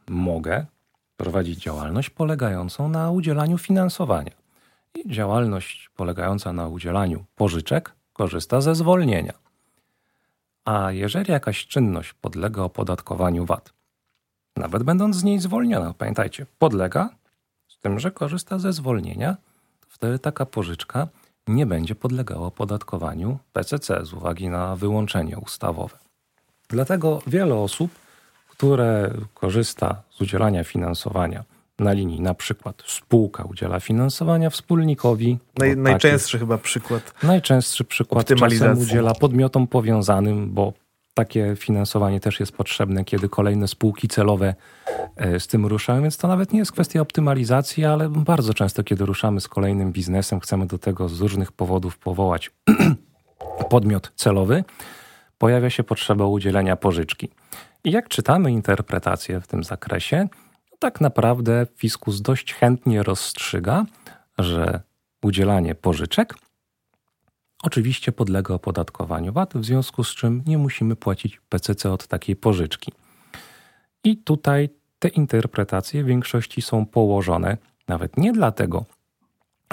mogę 0.09 0.65
prowadzić 1.17 1.59
działalność 1.59 2.09
polegającą 2.09 2.89
na 2.89 3.11
udzielaniu 3.11 3.57
finansowania. 3.57 4.31
I 4.95 5.09
działalność 5.09 5.89
polegająca 5.95 6.53
na 6.53 6.67
udzielaniu 6.67 7.25
pożyczek 7.35 7.91
korzysta 8.13 8.61
ze 8.61 8.75
zwolnienia. 8.75 9.33
A 10.65 10.91
jeżeli 10.91 11.31
jakaś 11.31 11.67
czynność 11.67 12.13
podlega 12.13 12.61
opodatkowaniu 12.61 13.45
VAT, 13.45 13.74
nawet 14.55 14.83
będąc 14.83 15.15
z 15.15 15.23
niej 15.23 15.39
zwolniona, 15.39 15.93
pamiętajcie, 15.97 16.45
podlega 16.59 17.09
z 17.67 17.79
tym, 17.79 17.99
że 17.99 18.11
korzysta 18.11 18.59
ze 18.59 18.73
zwolnienia, 18.73 19.37
to 19.81 19.87
wtedy 19.89 20.19
taka 20.19 20.45
pożyczka 20.45 21.07
nie 21.47 21.65
będzie 21.65 21.95
podlegała 21.95 22.47
opodatkowaniu 22.47 23.37
PCC 23.53 24.05
z 24.05 24.13
uwagi 24.13 24.49
na 24.49 24.75
wyłączenie 24.75 25.37
ustawowe. 25.37 25.97
Dlatego 26.69 27.21
wiele 27.27 27.55
osób 27.55 27.91
które 28.57 29.11
korzysta 29.33 30.01
z 30.09 30.21
udzielania 30.21 30.63
finansowania 30.63 31.43
na 31.79 31.93
linii 31.93 32.21
na 32.21 32.33
przykład 32.33 32.83
spółka 32.87 33.43
udziela 33.43 33.79
finansowania 33.79 34.49
wspólnikowi. 34.49 35.37
Naj, 35.57 35.77
najczęstszy 35.77 36.39
chyba 36.39 36.57
przykład. 36.57 37.13
Najczęstszy 37.23 37.83
przykład 37.83 38.27
czasem 38.27 38.79
udziela 38.79 39.13
podmiotom 39.13 39.67
powiązanym, 39.67 40.53
bo 40.53 40.73
takie 41.15 41.55
finansowanie 41.55 42.19
też 42.19 42.39
jest 42.39 42.51
potrzebne, 42.51 43.05
kiedy 43.05 43.29
kolejne 43.29 43.67
spółki 43.67 44.07
celowe 44.07 44.55
e, 45.15 45.39
z 45.39 45.47
tym 45.47 45.65
ruszają, 45.65 46.01
więc 46.01 46.17
to 46.17 46.27
nawet 46.27 46.53
nie 46.53 46.59
jest 46.59 46.71
kwestia 46.71 47.01
optymalizacji, 47.01 47.85
ale 47.85 48.09
bardzo 48.09 48.53
często, 48.53 48.83
kiedy 48.83 49.05
ruszamy 49.05 49.41
z 49.41 49.47
kolejnym 49.47 49.91
biznesem, 49.91 50.39
chcemy 50.39 50.65
do 50.65 50.77
tego 50.77 51.09
z 51.09 51.21
różnych 51.21 51.51
powodów 51.51 51.97
powołać 51.97 52.51
podmiot 53.69 54.11
celowy, 54.15 54.63
pojawia 55.37 55.69
się 55.69 55.83
potrzeba 55.83 56.25
udzielenia 56.25 56.75
pożyczki. 56.75 57.29
I 57.83 57.91
jak 57.91 58.09
czytamy 58.09 58.51
interpretację 58.51 59.41
w 59.41 59.47
tym 59.47 59.63
zakresie, 59.63 60.27
tak 60.79 61.01
naprawdę 61.01 61.67
fiskus 61.77 62.21
dość 62.21 62.53
chętnie 62.53 63.03
rozstrzyga, 63.03 63.85
że 64.37 64.81
udzielanie 65.23 65.75
pożyczek 65.75 66.35
oczywiście 67.65 68.11
podlega 68.11 68.53
opodatkowaniu 68.53 69.33
VAT, 69.33 69.53
w 69.57 69.65
związku 69.65 70.03
z 70.03 70.15
czym 70.15 70.43
nie 70.45 70.57
musimy 70.57 70.95
płacić 70.95 71.41
PCC 71.49 71.91
od 71.91 72.07
takiej 72.07 72.35
pożyczki. 72.35 72.91
I 74.03 74.17
tutaj 74.17 74.69
te 74.99 75.07
interpretacje 75.07 76.03
w 76.03 76.07
większości 76.07 76.61
są 76.61 76.85
położone 76.85 77.57
nawet 77.87 78.17
nie 78.17 78.33
dlatego, 78.33 78.85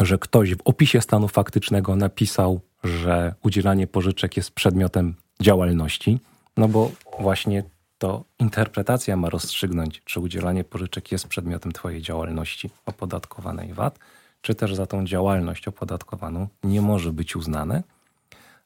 że 0.01 0.19
ktoś 0.19 0.55
w 0.55 0.61
opisie 0.65 1.01
stanu 1.01 1.29
faktycznego 1.29 1.97
napisał, 1.97 2.61
że 2.85 3.35
udzielanie 3.43 3.87
pożyczek 3.87 4.37
jest 4.37 4.51
przedmiotem 4.51 5.15
działalności, 5.41 6.19
no 6.57 6.69
bo 6.69 6.91
właśnie 7.21 7.63
to 7.99 8.25
interpretacja 8.39 9.17
ma 9.17 9.31
rozstrzygnąć, 9.31 10.03
czy 10.05 10.21
udzielanie 10.21 10.65
pożyczek 10.65 11.13
jest 11.13 11.29
przedmiotem 11.29 11.73
Twojej 11.73 12.03
działalności 12.03 12.71
opodatkowanej 12.87 13.73
VAT, 13.73 13.99
czy 14.43 14.55
też 14.55 14.75
za 14.75 14.87
tą 14.87 15.05
działalność 15.05 15.69
opodatkowaną 15.69 16.49
nie 16.65 16.81
może 16.81 17.13
być 17.13 17.37
uznane. 17.37 17.83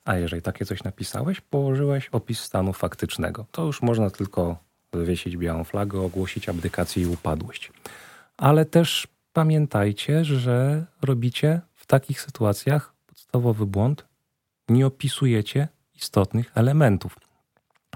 A 0.05 0.17
jeżeli 0.17 0.43
takie 0.43 0.65
coś 0.65 0.85
napisałeś, 0.85 1.41
położyłeś 1.41 2.09
opis 2.09 2.41
stanu 2.41 2.73
faktycznego. 2.73 3.47
To 3.51 3.65
już 3.65 3.83
można 3.83 4.11
tylko 4.11 4.57
wywiesić 4.93 5.37
białą 5.37 5.65
flagę, 5.65 6.01
ogłosić 6.01 6.49
abdykację 6.49 7.03
i 7.03 7.07
upadłość. 7.07 7.73
Ale 8.37 8.65
też 8.65 9.09
pamiętajcie, 9.33 10.25
że 10.25 10.85
robicie 11.03 11.61
w 11.75 11.87
takich 11.87 12.21
sytuacjach 12.21 12.95
podstawowy 13.07 13.67
błąd. 13.67 14.07
Nie 14.69 14.87
opisujecie 14.87 15.69
istotnych 15.95 16.53
elementów. 16.55 17.19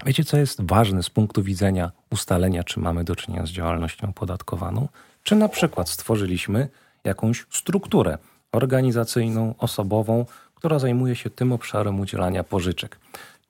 Wiecie, 0.05 0.23
co 0.23 0.37
jest 0.37 0.61
ważne 0.61 1.03
z 1.03 1.09
punktu 1.09 1.43
widzenia 1.43 1.91
ustalenia, 2.11 2.63
czy 2.63 2.79
mamy 2.79 3.03
do 3.03 3.15
czynienia 3.15 3.45
z 3.45 3.49
działalnością 3.49 4.09
opodatkowaną? 4.09 4.87
Czy 5.23 5.35
na 5.35 5.49
przykład 5.49 5.89
stworzyliśmy 5.89 6.69
jakąś 7.03 7.45
strukturę 7.49 8.17
organizacyjną, 8.51 9.55
osobową, 9.57 10.25
która 10.55 10.79
zajmuje 10.79 11.15
się 11.15 11.29
tym 11.29 11.51
obszarem 11.51 11.99
udzielania 11.99 12.43
pożyczek? 12.43 12.99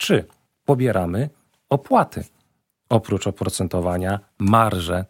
czy 0.01 0.25
pobieramy 0.65 1.29
opłaty. 1.69 2.23
Oprócz 2.89 3.27
oprocentowania, 3.27 4.19
marże, 4.39 5.05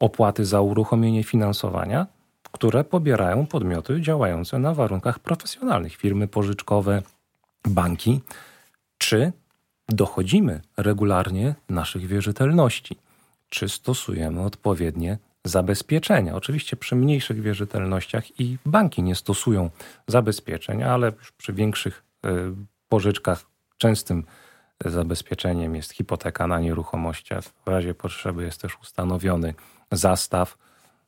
opłaty 0.00 0.44
za 0.44 0.60
uruchomienie 0.60 1.24
finansowania, 1.24 2.06
które 2.52 2.84
pobierają 2.84 3.46
podmioty 3.46 4.00
działające 4.00 4.58
na 4.58 4.74
warunkach 4.74 5.18
profesjonalnych, 5.18 5.96
firmy 5.96 6.28
pożyczkowe, 6.28 7.02
banki, 7.68 8.20
czy 8.98 9.32
dochodzimy 9.88 10.60
regularnie 10.76 11.54
naszych 11.68 12.06
wierzytelności, 12.06 12.96
czy 13.48 13.68
stosujemy 13.68 14.42
odpowiednie 14.42 15.18
zabezpieczenia. 15.44 16.34
Oczywiście 16.34 16.76
przy 16.76 16.96
mniejszych 16.96 17.42
wierzytelnościach 17.42 18.40
i 18.40 18.58
banki 18.66 19.02
nie 19.02 19.14
stosują 19.14 19.70
zabezpieczeń, 20.06 20.82
ale 20.82 21.12
przy 21.36 21.52
większych 21.52 22.04
e, 22.24 22.28
pożyczkach 22.88 23.44
częstym 23.78 24.24
zabezpieczeniem 24.84 25.76
jest 25.76 25.92
hipoteka 25.92 26.46
na 26.46 26.60
nieruchomości, 26.60 27.34
w 27.66 27.68
razie 27.68 27.94
potrzeby 27.94 28.44
jest 28.44 28.60
też 28.60 28.78
ustanowiony 28.82 29.54
zastaw. 29.92 30.58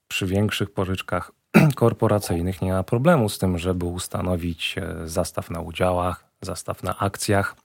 Przy 0.09 0.26
większych 0.26 0.71
pożyczkach 0.71 1.33
korporacyjnych 1.75 2.62
nie 2.62 2.73
ma 2.73 2.83
problemu 2.83 3.28
z 3.28 3.38
tym, 3.38 3.59
żeby 3.59 3.87
ustanowić 3.87 4.78
e, 4.78 5.09
zastaw 5.09 5.50
na 5.50 5.61
udziałach, 5.61 6.25
zastaw 6.40 6.83
na 6.83 6.99
akcjach. 6.99 7.57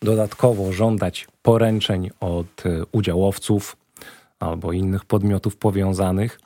Dodatkowo 0.00 0.72
żądać 0.72 1.28
poręczeń 1.42 2.10
od 2.20 2.66
e, 2.66 2.82
udziałowców 2.92 3.76
albo 4.42 4.72
innych 4.72 5.04
podmiotów 5.04 5.56
powiązanych. 5.56 6.40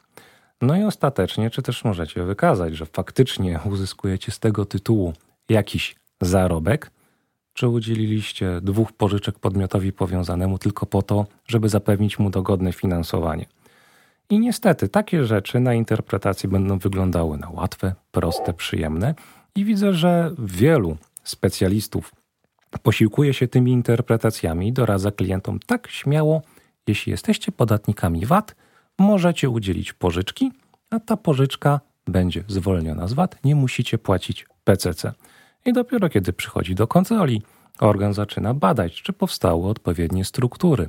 No 0.61 0.76
i 0.76 0.85
ostatecznie, 0.85 1.50
czy 1.50 1.62
też 1.62 1.85
możecie 1.85 2.23
wykazać, 2.23 2.76
że 2.76 2.87
faktycznie 2.87 3.61
uzyskujecie 3.65 4.33
z 4.33 4.38
tego 4.38 4.65
tytułu 4.65 5.12
jakiś 5.49 5.97
zarobek, 6.21 6.91
czy 7.55 7.69
udzieliliście 7.69 8.61
dwóch 8.62 8.93
pożyczek 8.93 9.38
podmiotowi 9.38 9.93
powiązanemu 9.93 10.59
tylko 10.59 10.87
po 10.87 11.03
to, 11.03 11.26
żeby 11.47 11.69
zapewnić 11.69 12.19
mu 12.19 12.31
dogodne 12.31 12.73
finansowanie. 12.73 13.47
I 14.31 14.38
niestety 14.38 14.88
takie 14.88 15.25
rzeczy 15.25 15.61
na 15.61 15.75
interpretacji 15.75 16.49
będą 16.49 16.79
wyglądały 16.79 17.38
na 17.38 17.50
łatwe, 17.50 17.95
proste, 18.11 18.53
przyjemne 18.53 19.15
i 19.55 19.65
widzę, 19.65 19.93
że 19.93 20.35
wielu 20.38 20.97
specjalistów 21.25 22.12
posiłkuje 22.83 23.35
się 23.35 23.49
tymi 23.49 23.73
interpretacjami 23.73 24.69
i 24.69 24.73
doradza 24.73 25.11
klientom 25.11 25.59
tak 25.67 25.88
śmiało, 25.88 26.43
jeśli 26.87 27.11
jesteście 27.11 27.52
podatnikami 27.52 28.26
VAT, 28.26 28.55
możecie 28.99 29.50
udzielić 29.50 29.93
pożyczki, 29.93 30.52
a 30.90 31.00
ta 31.00 31.16
pożyczka 31.16 31.81
będzie 32.07 32.45
zwolniona 32.49 33.09
z 33.09 33.12
VAT, 33.12 33.45
nie 33.45 33.55
musicie 33.55 33.99
płacić 33.99 34.47
PCC. 34.64 35.12
I 35.66 35.73
dopiero 35.73 36.09
kiedy 36.09 36.33
przychodzi 36.33 36.75
do 36.75 36.87
kontroli, 36.87 37.43
organ 37.81 38.14
zaczyna 38.14 38.55
badać, 38.55 39.02
czy 39.02 39.12
powstały 39.12 39.69
odpowiednie 39.69 40.25
struktury, 40.25 40.88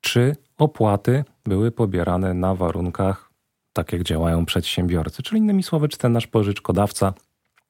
czy 0.00 0.36
opłaty 0.58 1.24
były 1.44 1.70
pobierane 1.70 2.34
na 2.34 2.54
warunkach, 2.54 3.30
tak 3.72 3.92
jak 3.92 4.02
działają 4.02 4.46
przedsiębiorcy. 4.46 5.22
Czyli 5.22 5.40
innymi 5.40 5.62
słowy, 5.62 5.88
czy 5.88 5.98
ten 5.98 6.12
nasz 6.12 6.26
pożyczkodawca 6.26 7.14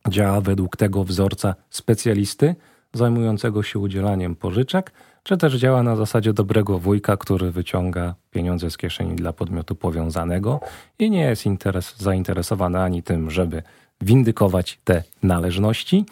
działa 0.08 0.40
według 0.40 0.76
tego 0.76 1.04
wzorca 1.04 1.54
specjalisty 1.70 2.54
zajmującego 2.92 3.62
się 3.62 3.78
udzielaniem 3.78 4.36
pożyczek, 4.36 4.92
czy 5.26 5.36
też 5.36 5.54
działa 5.54 5.82
na 5.82 5.96
zasadzie 5.96 6.32
dobrego 6.32 6.78
wujka, 6.78 7.16
który 7.16 7.50
wyciąga 7.50 8.14
pieniądze 8.30 8.70
z 8.70 8.76
kieszeni 8.76 9.16
dla 9.16 9.32
podmiotu 9.32 9.74
powiązanego 9.74 10.60
i 10.98 11.10
nie 11.10 11.20
jest 11.20 11.46
interes, 11.46 11.94
zainteresowany 11.96 12.80
ani 12.80 13.02
tym, 13.02 13.30
żeby 13.30 13.62
windykować 14.00 14.78
te 14.84 15.02
należności, 15.22 16.04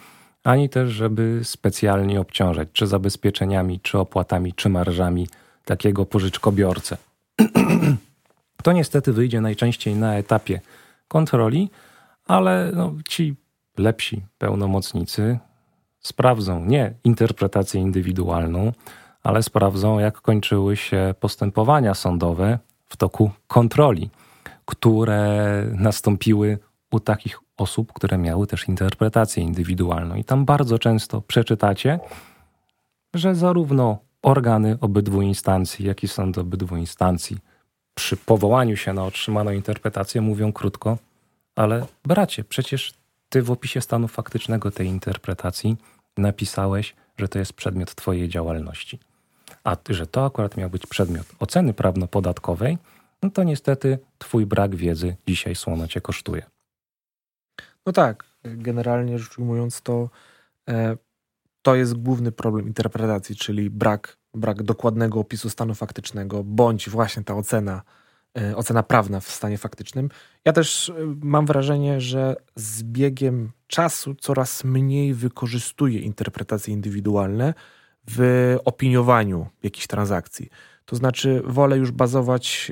ani 0.43 0.69
też, 0.69 0.91
żeby 0.91 1.39
specjalnie 1.43 2.21
obciążać 2.21 2.69
czy 2.73 2.87
zabezpieczeniami, 2.87 3.79
czy 3.79 3.99
opłatami, 3.99 4.53
czy 4.53 4.69
marżami 4.69 5.27
takiego 5.65 6.05
pożyczkobiorcę. 6.05 6.97
to 8.63 8.71
niestety 8.71 9.13
wyjdzie 9.13 9.41
najczęściej 9.41 9.95
na 9.95 10.15
etapie 10.15 10.61
kontroli, 11.07 11.69
ale 12.27 12.71
no, 12.73 12.93
ci 13.09 13.35
lepsi 13.77 14.21
pełnomocnicy 14.37 15.39
sprawdzą 15.99 16.65
nie 16.65 16.93
interpretację 17.03 17.81
indywidualną, 17.81 18.71
ale 19.25 19.43
sprawdzą, 19.43 19.99
jak 19.99 20.21
kończyły 20.21 20.77
się 20.77 21.15
postępowania 21.19 21.93
sądowe 21.93 22.59
w 22.85 22.97
toku 22.97 23.31
kontroli, 23.47 24.09
które 24.65 25.63
nastąpiły 25.71 26.59
u 26.91 26.99
takich 26.99 27.39
osób, 27.57 27.93
które 27.93 28.17
miały 28.17 28.47
też 28.47 28.67
interpretację 28.67 29.43
indywidualną. 29.43 30.15
I 30.15 30.23
tam 30.23 30.45
bardzo 30.45 30.79
często 30.79 31.21
przeczytacie, 31.21 31.99
że 33.13 33.35
zarówno 33.35 33.97
organy 34.21 34.77
obydwu 34.81 35.21
instancji, 35.21 35.85
jak 35.85 36.03
i 36.03 36.07
sądy 36.07 36.41
obydwu 36.41 36.77
instancji 36.77 37.37
przy 37.93 38.17
powołaniu 38.17 38.77
się 38.77 38.93
na 38.93 39.03
otrzymaną 39.05 39.51
interpretację 39.51 40.21
mówią 40.21 40.53
krótko, 40.53 40.97
ale 41.55 41.85
bracie, 42.03 42.43
przecież 42.43 42.93
ty 43.29 43.41
w 43.41 43.51
opisie 43.51 43.81
stanu 43.81 44.07
faktycznego 44.07 44.71
tej 44.71 44.87
interpretacji 44.87 45.77
napisałeś, 46.17 46.95
że 47.17 47.27
to 47.27 47.39
jest 47.39 47.53
przedmiot 47.53 47.95
twojej 47.95 48.29
działalności. 48.29 48.99
A 49.65 49.77
że 49.89 50.07
to 50.07 50.25
akurat 50.25 50.57
miał 50.57 50.69
być 50.69 50.87
przedmiot 50.87 51.25
oceny 51.39 51.73
prawno-podatkowej, 51.73 52.77
no 53.23 53.29
to 53.29 53.43
niestety 53.43 53.99
twój 54.17 54.45
brak 54.45 54.75
wiedzy 54.75 55.15
dzisiaj 55.27 55.55
słono 55.55 55.87
cię 55.87 56.01
kosztuje. 56.01 56.43
No 57.85 57.93
tak, 57.93 58.25
generalnie 58.43 59.19
rzecz 59.19 59.39
ujmując, 59.39 59.81
to, 59.81 60.09
e, 60.69 60.97
to 61.61 61.75
jest 61.75 61.93
główny 61.93 62.31
problem 62.31 62.67
interpretacji, 62.67 63.35
czyli 63.35 63.69
brak, 63.69 64.17
brak 64.33 64.63
dokładnego 64.63 65.19
opisu 65.19 65.49
stanu 65.49 65.75
faktycznego, 65.75 66.43
bądź 66.43 66.89
właśnie 66.89 67.23
ta 67.23 67.35
ocena, 67.35 67.81
e, 68.37 68.55
ocena 68.55 68.83
prawna 68.83 69.19
w 69.19 69.31
stanie 69.31 69.57
faktycznym. 69.57 70.09
Ja 70.45 70.53
też 70.53 70.89
e, 70.89 70.93
mam 71.23 71.45
wrażenie, 71.45 72.01
że 72.01 72.35
z 72.55 72.83
biegiem 72.83 73.51
czasu 73.67 74.15
coraz 74.15 74.63
mniej 74.63 75.13
wykorzystuję 75.13 75.99
interpretacje 75.99 76.73
indywidualne 76.73 77.53
w 78.09 78.57
opiniowaniu 78.65 79.47
jakichś 79.63 79.87
transakcji. 79.87 80.49
To 80.85 80.95
znaczy, 80.95 81.41
wolę 81.45 81.77
już 81.77 81.91
bazować 81.91 82.71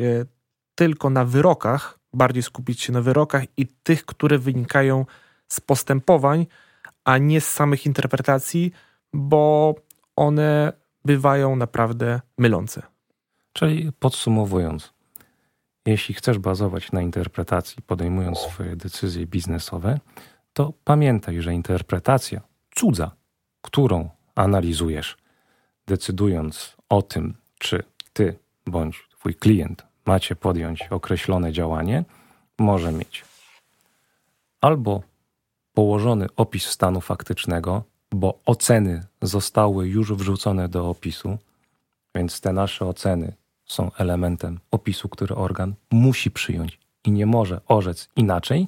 tylko 0.75 1.09
na 1.09 1.25
wyrokach, 1.25 1.99
bardziej 2.13 2.43
skupić 2.43 2.81
się 2.81 2.93
na 2.93 3.01
wyrokach 3.01 3.43
i 3.57 3.67
tych, 3.67 4.05
które 4.05 4.37
wynikają 4.37 5.05
z 5.47 5.61
postępowań, 5.61 6.47
a 7.03 7.17
nie 7.17 7.41
z 7.41 7.47
samych 7.47 7.85
interpretacji, 7.85 8.71
bo 9.13 9.75
one 10.15 10.73
bywają 11.05 11.55
naprawdę 11.55 12.21
mylące. 12.37 12.81
Czyli 13.53 13.91
podsumowując, 13.99 14.93
jeśli 15.85 16.15
chcesz 16.15 16.39
bazować 16.39 16.91
na 16.91 17.01
interpretacji, 17.01 17.81
podejmując 17.81 18.37
swoje 18.37 18.75
decyzje 18.75 19.27
biznesowe, 19.27 19.99
to 20.53 20.73
pamiętaj, 20.83 21.41
że 21.41 21.53
interpretacja 21.53 22.41
cudza, 22.75 23.11
którą 23.61 24.09
analizujesz, 24.35 25.17
decydując 25.87 26.77
o 26.89 27.01
tym, 27.01 27.33
czy 27.59 27.83
ty 28.13 28.39
bądź 28.67 29.07
twój 29.11 29.35
klient 29.35 29.83
macie 30.05 30.35
podjąć 30.35 30.87
określone 30.89 31.51
działanie, 31.51 32.03
może 32.59 32.91
mieć 32.91 33.25
albo 34.61 35.01
położony 35.73 36.27
opis 36.35 36.65
stanu 36.65 37.01
faktycznego, 37.01 37.83
bo 38.11 38.39
oceny 38.45 39.03
zostały 39.21 39.87
już 39.87 40.13
wrzucone 40.13 40.69
do 40.69 40.89
opisu, 40.89 41.37
więc 42.15 42.41
te 42.41 42.53
nasze 42.53 42.85
oceny 42.85 43.33
są 43.65 43.91
elementem 43.97 44.59
opisu, 44.71 45.09
który 45.09 45.35
organ 45.35 45.73
musi 45.91 46.31
przyjąć 46.31 46.79
i 47.05 47.11
nie 47.11 47.25
może 47.25 47.61
orzec 47.67 48.09
inaczej, 48.15 48.67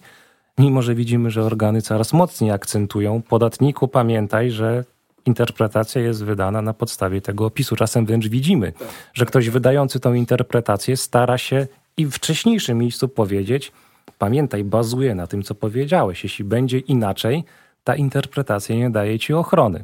mimo 0.57 0.81
że 0.81 0.95
widzimy, 0.95 1.31
że 1.31 1.43
organy 1.43 1.81
coraz 1.81 2.13
mocniej 2.13 2.51
akcentują 2.51 3.21
podatniku, 3.21 3.87
pamiętaj, 3.87 4.51
że 4.51 4.85
interpretacja 5.25 6.01
jest 6.01 6.23
wydana 6.23 6.61
na 6.61 6.73
podstawie 6.73 7.21
tego 7.21 7.45
opisu. 7.45 7.75
Czasem 7.75 8.05
wręcz 8.05 8.27
widzimy, 8.27 8.73
że 9.13 9.25
ktoś 9.25 9.49
wydający 9.49 9.99
tą 9.99 10.13
interpretację 10.13 10.97
stara 10.97 11.37
się 11.37 11.67
i 11.97 12.05
w 12.05 12.11
wcześniejszym 12.11 12.77
miejscu 12.77 13.07
powiedzieć: 13.07 13.71
Pamiętaj, 14.17 14.63
bazuje 14.63 15.15
na 15.15 15.27
tym, 15.27 15.43
co 15.43 15.55
powiedziałeś. 15.55 16.23
Jeśli 16.23 16.45
będzie 16.45 16.79
inaczej, 16.79 17.43
ta 17.83 17.95
interpretacja 17.95 18.75
nie 18.75 18.89
daje 18.89 19.19
ci 19.19 19.33
ochrony. 19.33 19.83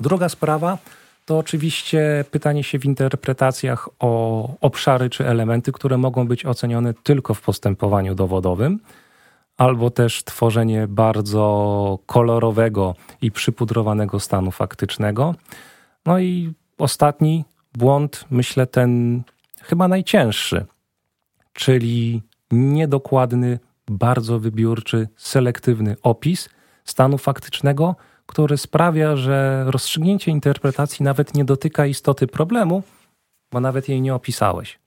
Druga 0.00 0.28
sprawa 0.28 0.78
to 1.26 1.38
oczywiście 1.38 2.24
pytanie 2.30 2.64
się 2.64 2.78
w 2.78 2.84
interpretacjach 2.84 3.88
o 3.98 4.48
obszary 4.60 5.10
czy 5.10 5.26
elementy, 5.26 5.72
które 5.72 5.98
mogą 5.98 6.28
być 6.28 6.46
ocenione 6.46 6.94
tylko 6.94 7.34
w 7.34 7.40
postępowaniu 7.40 8.14
dowodowym 8.14 8.80
albo 9.60 9.90
też 9.90 10.24
tworzenie 10.24 10.88
bardzo 10.88 11.98
kolorowego 12.06 12.94
i 13.22 13.30
przypudrowanego 13.30 14.20
stanu 14.20 14.50
faktycznego. 14.50 15.34
No 16.06 16.18
i 16.18 16.52
ostatni 16.78 17.44
błąd, 17.72 18.24
myślę, 18.30 18.66
ten 18.66 19.22
chyba 19.62 19.88
najcięższy, 19.88 20.66
czyli 21.52 22.22
niedokładny, 22.50 23.58
bardzo 23.90 24.38
wybiórczy, 24.38 25.08
selektywny 25.16 25.96
opis 26.02 26.48
stanu 26.84 27.18
faktycznego, 27.18 27.96
który 28.26 28.56
sprawia, 28.56 29.16
że 29.16 29.64
rozstrzygnięcie 29.66 30.30
interpretacji 30.30 31.04
nawet 31.04 31.34
nie 31.34 31.44
dotyka 31.44 31.86
istoty 31.86 32.26
problemu, 32.26 32.82
bo 33.52 33.60
nawet 33.60 33.88
jej 33.88 34.00
nie 34.00 34.14
opisałeś. 34.14 34.78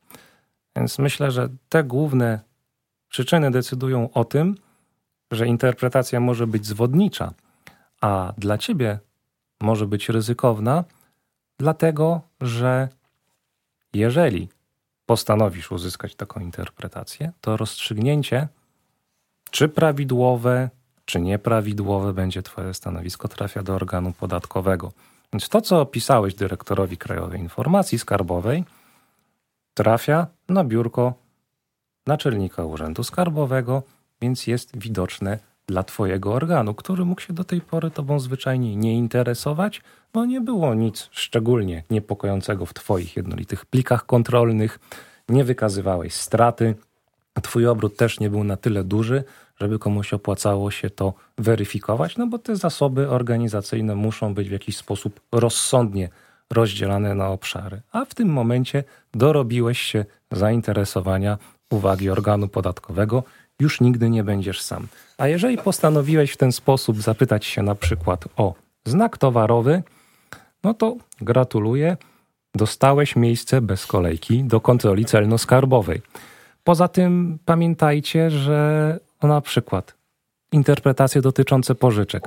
Więc 0.75 0.99
myślę, 0.99 1.31
że 1.31 1.49
te 1.69 1.83
główne 1.83 2.39
przyczyny 3.09 3.51
decydują 3.51 4.09
o 4.13 4.25
tym, 4.25 4.55
że 5.33 5.47
interpretacja 5.47 6.19
może 6.19 6.47
być 6.47 6.65
zwodnicza, 6.65 7.33
a 8.01 8.33
dla 8.37 8.57
ciebie 8.57 8.99
może 9.61 9.87
być 9.87 10.09
ryzykowna, 10.09 10.83
dlatego 11.59 12.21
że 12.41 12.89
jeżeli 13.93 14.49
postanowisz 15.05 15.71
uzyskać 15.71 16.15
taką 16.15 16.39
interpretację, 16.39 17.31
to 17.41 17.57
rozstrzygnięcie, 17.57 18.47
czy 19.51 19.69
prawidłowe, 19.69 20.69
czy 21.05 21.21
nieprawidłowe 21.21 22.13
będzie 22.13 22.43
Twoje 22.43 22.73
stanowisko, 22.73 23.27
trafia 23.27 23.63
do 23.63 23.75
organu 23.75 24.13
podatkowego. 24.13 24.91
Więc 25.33 25.49
to, 25.49 25.61
co 25.61 25.81
opisałeś 25.81 26.35
dyrektorowi 26.35 26.97
Krajowej 26.97 27.39
Informacji 27.39 27.99
Skarbowej, 27.99 28.63
trafia 29.73 30.27
na 30.49 30.63
biurko 30.63 31.13
naczelnika 32.07 32.65
Urzędu 32.65 33.03
Skarbowego, 33.03 33.83
więc 34.23 34.47
jest 34.47 34.77
widoczne 34.77 35.39
dla 35.67 35.83
Twojego 35.83 36.33
organu, 36.33 36.73
który 36.73 37.05
mógł 37.05 37.21
się 37.21 37.33
do 37.33 37.43
tej 37.43 37.61
pory 37.61 37.91
Tobą 37.91 38.19
zwyczajnie 38.19 38.75
nie 38.75 38.93
interesować, 38.97 39.81
bo 40.13 40.25
nie 40.25 40.41
było 40.41 40.73
nic 40.73 41.09
szczególnie 41.11 41.83
niepokojącego 41.89 42.65
w 42.65 42.73
Twoich 42.73 43.17
jednolitych 43.17 43.65
plikach 43.65 44.05
kontrolnych, 44.05 44.79
nie 45.29 45.43
wykazywałeś 45.43 46.13
straty, 46.13 46.75
Twój 47.41 47.67
obrót 47.67 47.97
też 47.97 48.19
nie 48.19 48.29
był 48.29 48.43
na 48.43 48.57
tyle 48.57 48.83
duży, 48.83 49.23
żeby 49.59 49.79
komuś 49.79 50.13
opłacało 50.13 50.71
się 50.71 50.89
to 50.89 51.13
weryfikować, 51.37 52.17
no 52.17 52.27
bo 52.27 52.37
te 52.39 52.55
zasoby 52.55 53.09
organizacyjne 53.09 53.95
muszą 53.95 54.33
być 54.33 54.49
w 54.49 54.51
jakiś 54.51 54.77
sposób 54.77 55.19
rozsądnie 55.31 56.09
rozdzielane 56.49 57.15
na 57.15 57.29
obszary. 57.29 57.81
A 57.91 58.05
w 58.05 58.13
tym 58.15 58.29
momencie 58.29 58.83
dorobiłeś 59.13 59.79
się 59.79 60.05
zainteresowania, 60.31 61.37
uwagi 61.69 62.09
organu 62.09 62.47
podatkowego, 62.47 63.23
już 63.63 63.81
nigdy 63.81 64.09
nie 64.09 64.23
będziesz 64.23 64.61
sam. 64.61 64.87
A 65.17 65.27
jeżeli 65.27 65.57
postanowiłeś 65.57 66.31
w 66.31 66.37
ten 66.37 66.51
sposób 66.51 67.01
zapytać 67.01 67.45
się 67.45 67.61
na 67.63 67.75
przykład 67.75 68.25
o 68.37 68.53
znak 68.85 69.17
towarowy, 69.17 69.83
no 70.63 70.73
to 70.73 70.95
gratuluję, 71.21 71.97
dostałeś 72.55 73.15
miejsce 73.15 73.61
bez 73.61 73.85
kolejki 73.85 74.43
do 74.43 74.61
kontroli 74.61 75.05
celno-skarbowej. 75.05 76.01
Poza 76.63 76.87
tym 76.87 77.39
pamiętajcie, 77.45 78.31
że 78.31 78.99
na 79.23 79.41
przykład 79.41 79.93
interpretacje 80.51 81.21
dotyczące 81.21 81.75
pożyczek. 81.75 82.23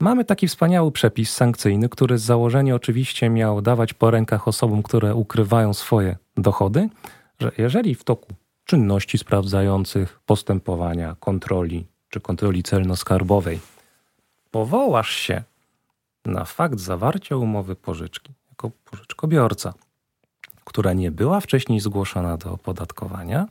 Mamy 0.00 0.24
taki 0.24 0.48
wspaniały 0.48 0.92
przepis 0.92 1.34
sankcyjny, 1.34 1.88
który 1.88 2.18
z 2.18 2.22
założenia 2.22 2.74
oczywiście 2.74 3.30
miał 3.30 3.62
dawać 3.62 3.94
po 3.94 4.10
rękach 4.10 4.48
osobom, 4.48 4.82
które 4.82 5.14
ukrywają 5.14 5.74
swoje 5.74 6.16
dochody, 6.36 6.88
że 7.40 7.52
jeżeli 7.58 7.94
w 7.94 8.04
toku 8.04 8.34
czynności 8.64 9.18
sprawdzających, 9.18 10.20
postępowania, 10.26 11.16
kontroli 11.20 11.86
czy 12.12 12.20
kontroli 12.20 12.62
celno-skarbowej 12.62 13.58
powołasz 14.50 15.10
się 15.10 15.42
na 16.24 16.44
fakt 16.44 16.80
zawarcia 16.80 17.36
umowy 17.36 17.76
pożyczki 17.76 18.32
jako 18.50 18.70
pożyczkobiorca, 18.84 19.74
która 20.64 20.92
nie 20.92 21.10
była 21.10 21.40
wcześniej 21.40 21.80
zgłoszona 21.80 22.36
do 22.36 22.52
opodatkowania, 22.52 23.46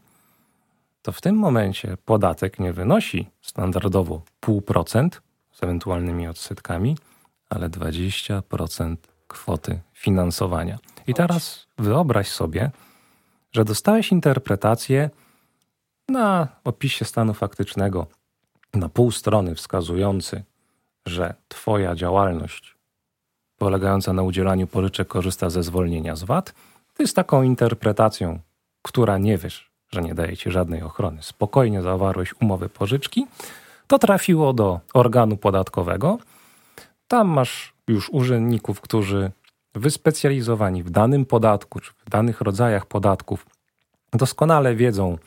to 1.01 1.11
w 1.11 1.21
tym 1.21 1.35
momencie 1.35 1.97
podatek 2.05 2.59
nie 2.59 2.73
wynosi 2.73 3.29
standardowo 3.41 4.21
0,5% 4.41 5.09
z 5.51 5.63
ewentualnymi 5.63 6.27
odsetkami, 6.27 6.97
ale 7.49 7.69
20% 7.69 8.95
kwoty 9.27 9.79
finansowania. 9.93 10.77
I 11.07 11.13
teraz 11.13 11.67
wyobraź 11.77 12.27
sobie, 12.27 12.71
że 13.51 13.65
dostałeś 13.65 14.11
interpretację 14.11 15.09
na 16.09 16.47
opisie 16.63 17.05
stanu 17.05 17.33
faktycznego 17.33 18.07
na 18.73 18.89
pół 18.89 19.11
strony 19.11 19.55
wskazujący, 19.55 20.43
że 21.05 21.33
Twoja 21.47 21.95
działalność 21.95 22.75
polegająca 23.57 24.13
na 24.13 24.23
udzielaniu 24.23 24.67
pożyczek 24.67 25.07
korzysta 25.07 25.49
ze 25.49 25.63
zwolnienia 25.63 26.15
z 26.15 26.23
VAT, 26.23 26.53
ty 26.93 27.07
z 27.07 27.13
taką 27.13 27.43
interpretacją, 27.43 28.39
która 28.81 29.17
nie 29.17 29.37
wiesz, 29.37 29.71
że 29.89 30.01
nie 30.01 30.15
daje 30.15 30.37
ci 30.37 30.51
żadnej 30.51 30.81
ochrony, 30.81 31.23
spokojnie 31.23 31.81
zawarłeś 31.81 32.33
umowę 32.41 32.69
pożyczki, 32.69 33.27
to 33.87 33.99
trafiło 33.99 34.53
do 34.53 34.79
organu 34.93 35.37
podatkowego. 35.37 36.17
Tam 37.07 37.27
masz 37.27 37.73
już 37.87 38.09
urzędników, 38.09 38.81
którzy 38.81 39.31
wyspecjalizowani 39.75 40.83
w 40.83 40.89
danym 40.89 41.25
podatku 41.25 41.79
czy 41.79 41.91
w 42.05 42.09
danych 42.09 42.41
rodzajach 42.41 42.85
podatków 42.85 43.45
doskonale 44.13 44.75
wiedzą, 44.75 45.17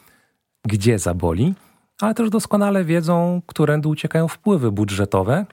gdzie 0.64 0.98
zaboli, 0.98 1.54
ale 2.00 2.14
też 2.14 2.30
doskonale 2.30 2.84
wiedzą, 2.84 3.42
którędy 3.46 3.88
uciekają 3.88 4.28
wpływy 4.28 4.72
budżetowe. 4.72 5.46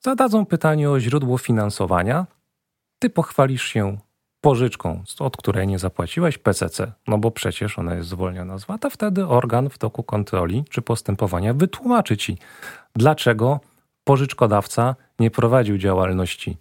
Zadadzą 0.00 0.46
pytanie 0.46 0.90
o 0.90 1.00
źródło 1.00 1.38
finansowania. 1.38 2.26
Ty 2.98 3.10
pochwalisz 3.10 3.64
się 3.64 3.98
pożyczką, 4.40 5.02
od 5.18 5.36
której 5.36 5.66
nie 5.66 5.78
zapłaciłeś 5.78 6.38
PCC, 6.38 6.92
no 7.06 7.18
bo 7.18 7.30
przecież 7.30 7.78
ona 7.78 7.94
jest 7.94 8.08
zwolniona 8.08 8.58
z 8.58 8.64
VAT, 8.64 8.84
a 8.84 8.90
wtedy 8.90 9.26
organ 9.26 9.70
w 9.70 9.78
toku 9.78 10.02
kontroli 10.02 10.64
czy 10.70 10.82
postępowania 10.82 11.54
wytłumaczy 11.54 12.16
ci, 12.16 12.38
dlaczego 12.96 13.60
pożyczkodawca 14.04 14.96
nie 15.18 15.30
prowadził 15.30 15.78
działalności 15.78 16.56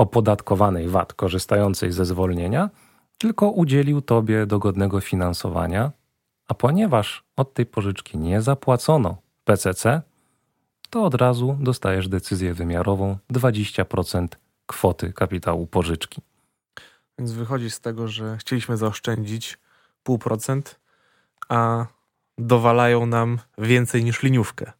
opodatkowanej 0.00 0.88
VAT 0.88 1.12
korzystającej 1.12 1.92
ze 1.92 2.04
zwolnienia, 2.04 2.70
tylko 3.18 3.50
udzielił 3.50 4.00
tobie 4.00 4.46
dogodnego 4.46 5.00
finansowania, 5.00 5.92
a 6.48 6.54
ponieważ 6.54 7.24
od 7.36 7.54
tej 7.54 7.66
pożyczki 7.66 8.18
nie 8.18 8.42
zapłacono 8.42 9.16
PCC, 9.44 10.02
to 10.90 11.04
od 11.04 11.14
razu 11.14 11.56
dostajesz 11.60 12.08
decyzję 12.08 12.54
wymiarową 12.54 13.18
20% 13.32 14.26
kwoty 14.66 15.12
kapitału 15.12 15.66
pożyczki. 15.66 16.20
Więc 17.18 17.32
wychodzi 17.32 17.70
z 17.70 17.80
tego, 17.80 18.08
że 18.08 18.36
chcieliśmy 18.36 18.76
zaoszczędzić 18.76 19.58
0,5%, 20.08 20.62
a 21.48 21.86
dowalają 22.38 23.06
nam 23.06 23.38
więcej 23.58 24.04
niż 24.04 24.22
liniówkę 24.22 24.72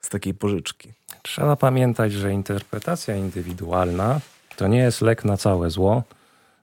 z 0.00 0.08
takiej 0.08 0.34
pożyczki. 0.34 0.92
Trzeba 1.22 1.56
pamiętać, 1.56 2.12
że 2.12 2.32
interpretacja 2.32 3.16
indywidualna 3.16 4.20
to 4.56 4.68
nie 4.68 4.78
jest 4.78 5.00
lek 5.00 5.24
na 5.24 5.36
całe 5.36 5.70
zło, 5.70 6.02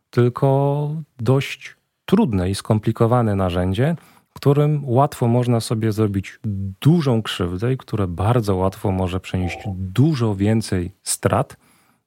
tylko 0.09 0.89
dość 1.19 1.75
trudne 2.05 2.49
i 2.49 2.55
skomplikowane 2.55 3.35
narzędzie, 3.35 3.95
którym 4.33 4.81
łatwo 4.85 5.27
można 5.27 5.59
sobie 5.59 5.91
zrobić 5.91 6.39
dużą 6.81 7.21
krzywdę 7.21 7.73
i 7.73 7.77
które 7.77 8.07
bardzo 8.07 8.55
łatwo 8.55 8.91
może 8.91 9.19
przynieść 9.19 9.57
dużo 9.75 10.35
więcej 10.35 10.91
strat 11.03 11.57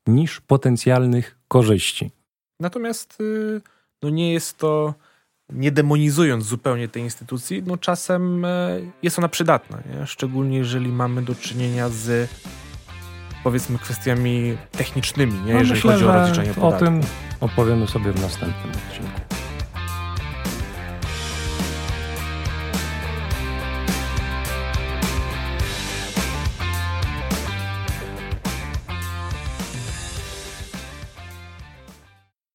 niż 0.06 0.40
potencjalnych 0.40 1.38
korzyści. 1.48 2.10
Natomiast 2.60 3.20
y, 3.20 3.60
no 4.02 4.10
nie 4.10 4.32
jest 4.32 4.58
to, 4.58 4.94
nie 5.52 5.72
demonizując 5.72 6.44
zupełnie 6.44 6.88
tej 6.88 7.02
instytucji, 7.02 7.62
no 7.66 7.76
czasem 7.76 8.44
e, 8.44 8.80
jest 9.02 9.18
ona 9.18 9.28
przydatna, 9.28 9.78
nie? 9.90 10.06
szczególnie 10.06 10.58
jeżeli 10.58 10.88
mamy 10.88 11.22
do 11.22 11.34
czynienia 11.34 11.88
z 11.88 12.30
powiedzmy 13.44 13.78
kwestiami 13.78 14.56
technicznymi, 14.72 15.32
nie? 15.32 15.52
No 15.52 15.58
jeżeli 15.58 15.70
myślę, 15.70 15.92
chodzi 15.92 16.04
o 16.04 16.12
rozliczenie 16.12 16.54
podatku. 16.54 16.84
O 16.84 16.86
tym 16.86 17.00
opowiemy 17.40 17.86
sobie 17.86 18.12
w 18.12 18.20
następnym 18.20 18.72
odcinku. 18.88 19.20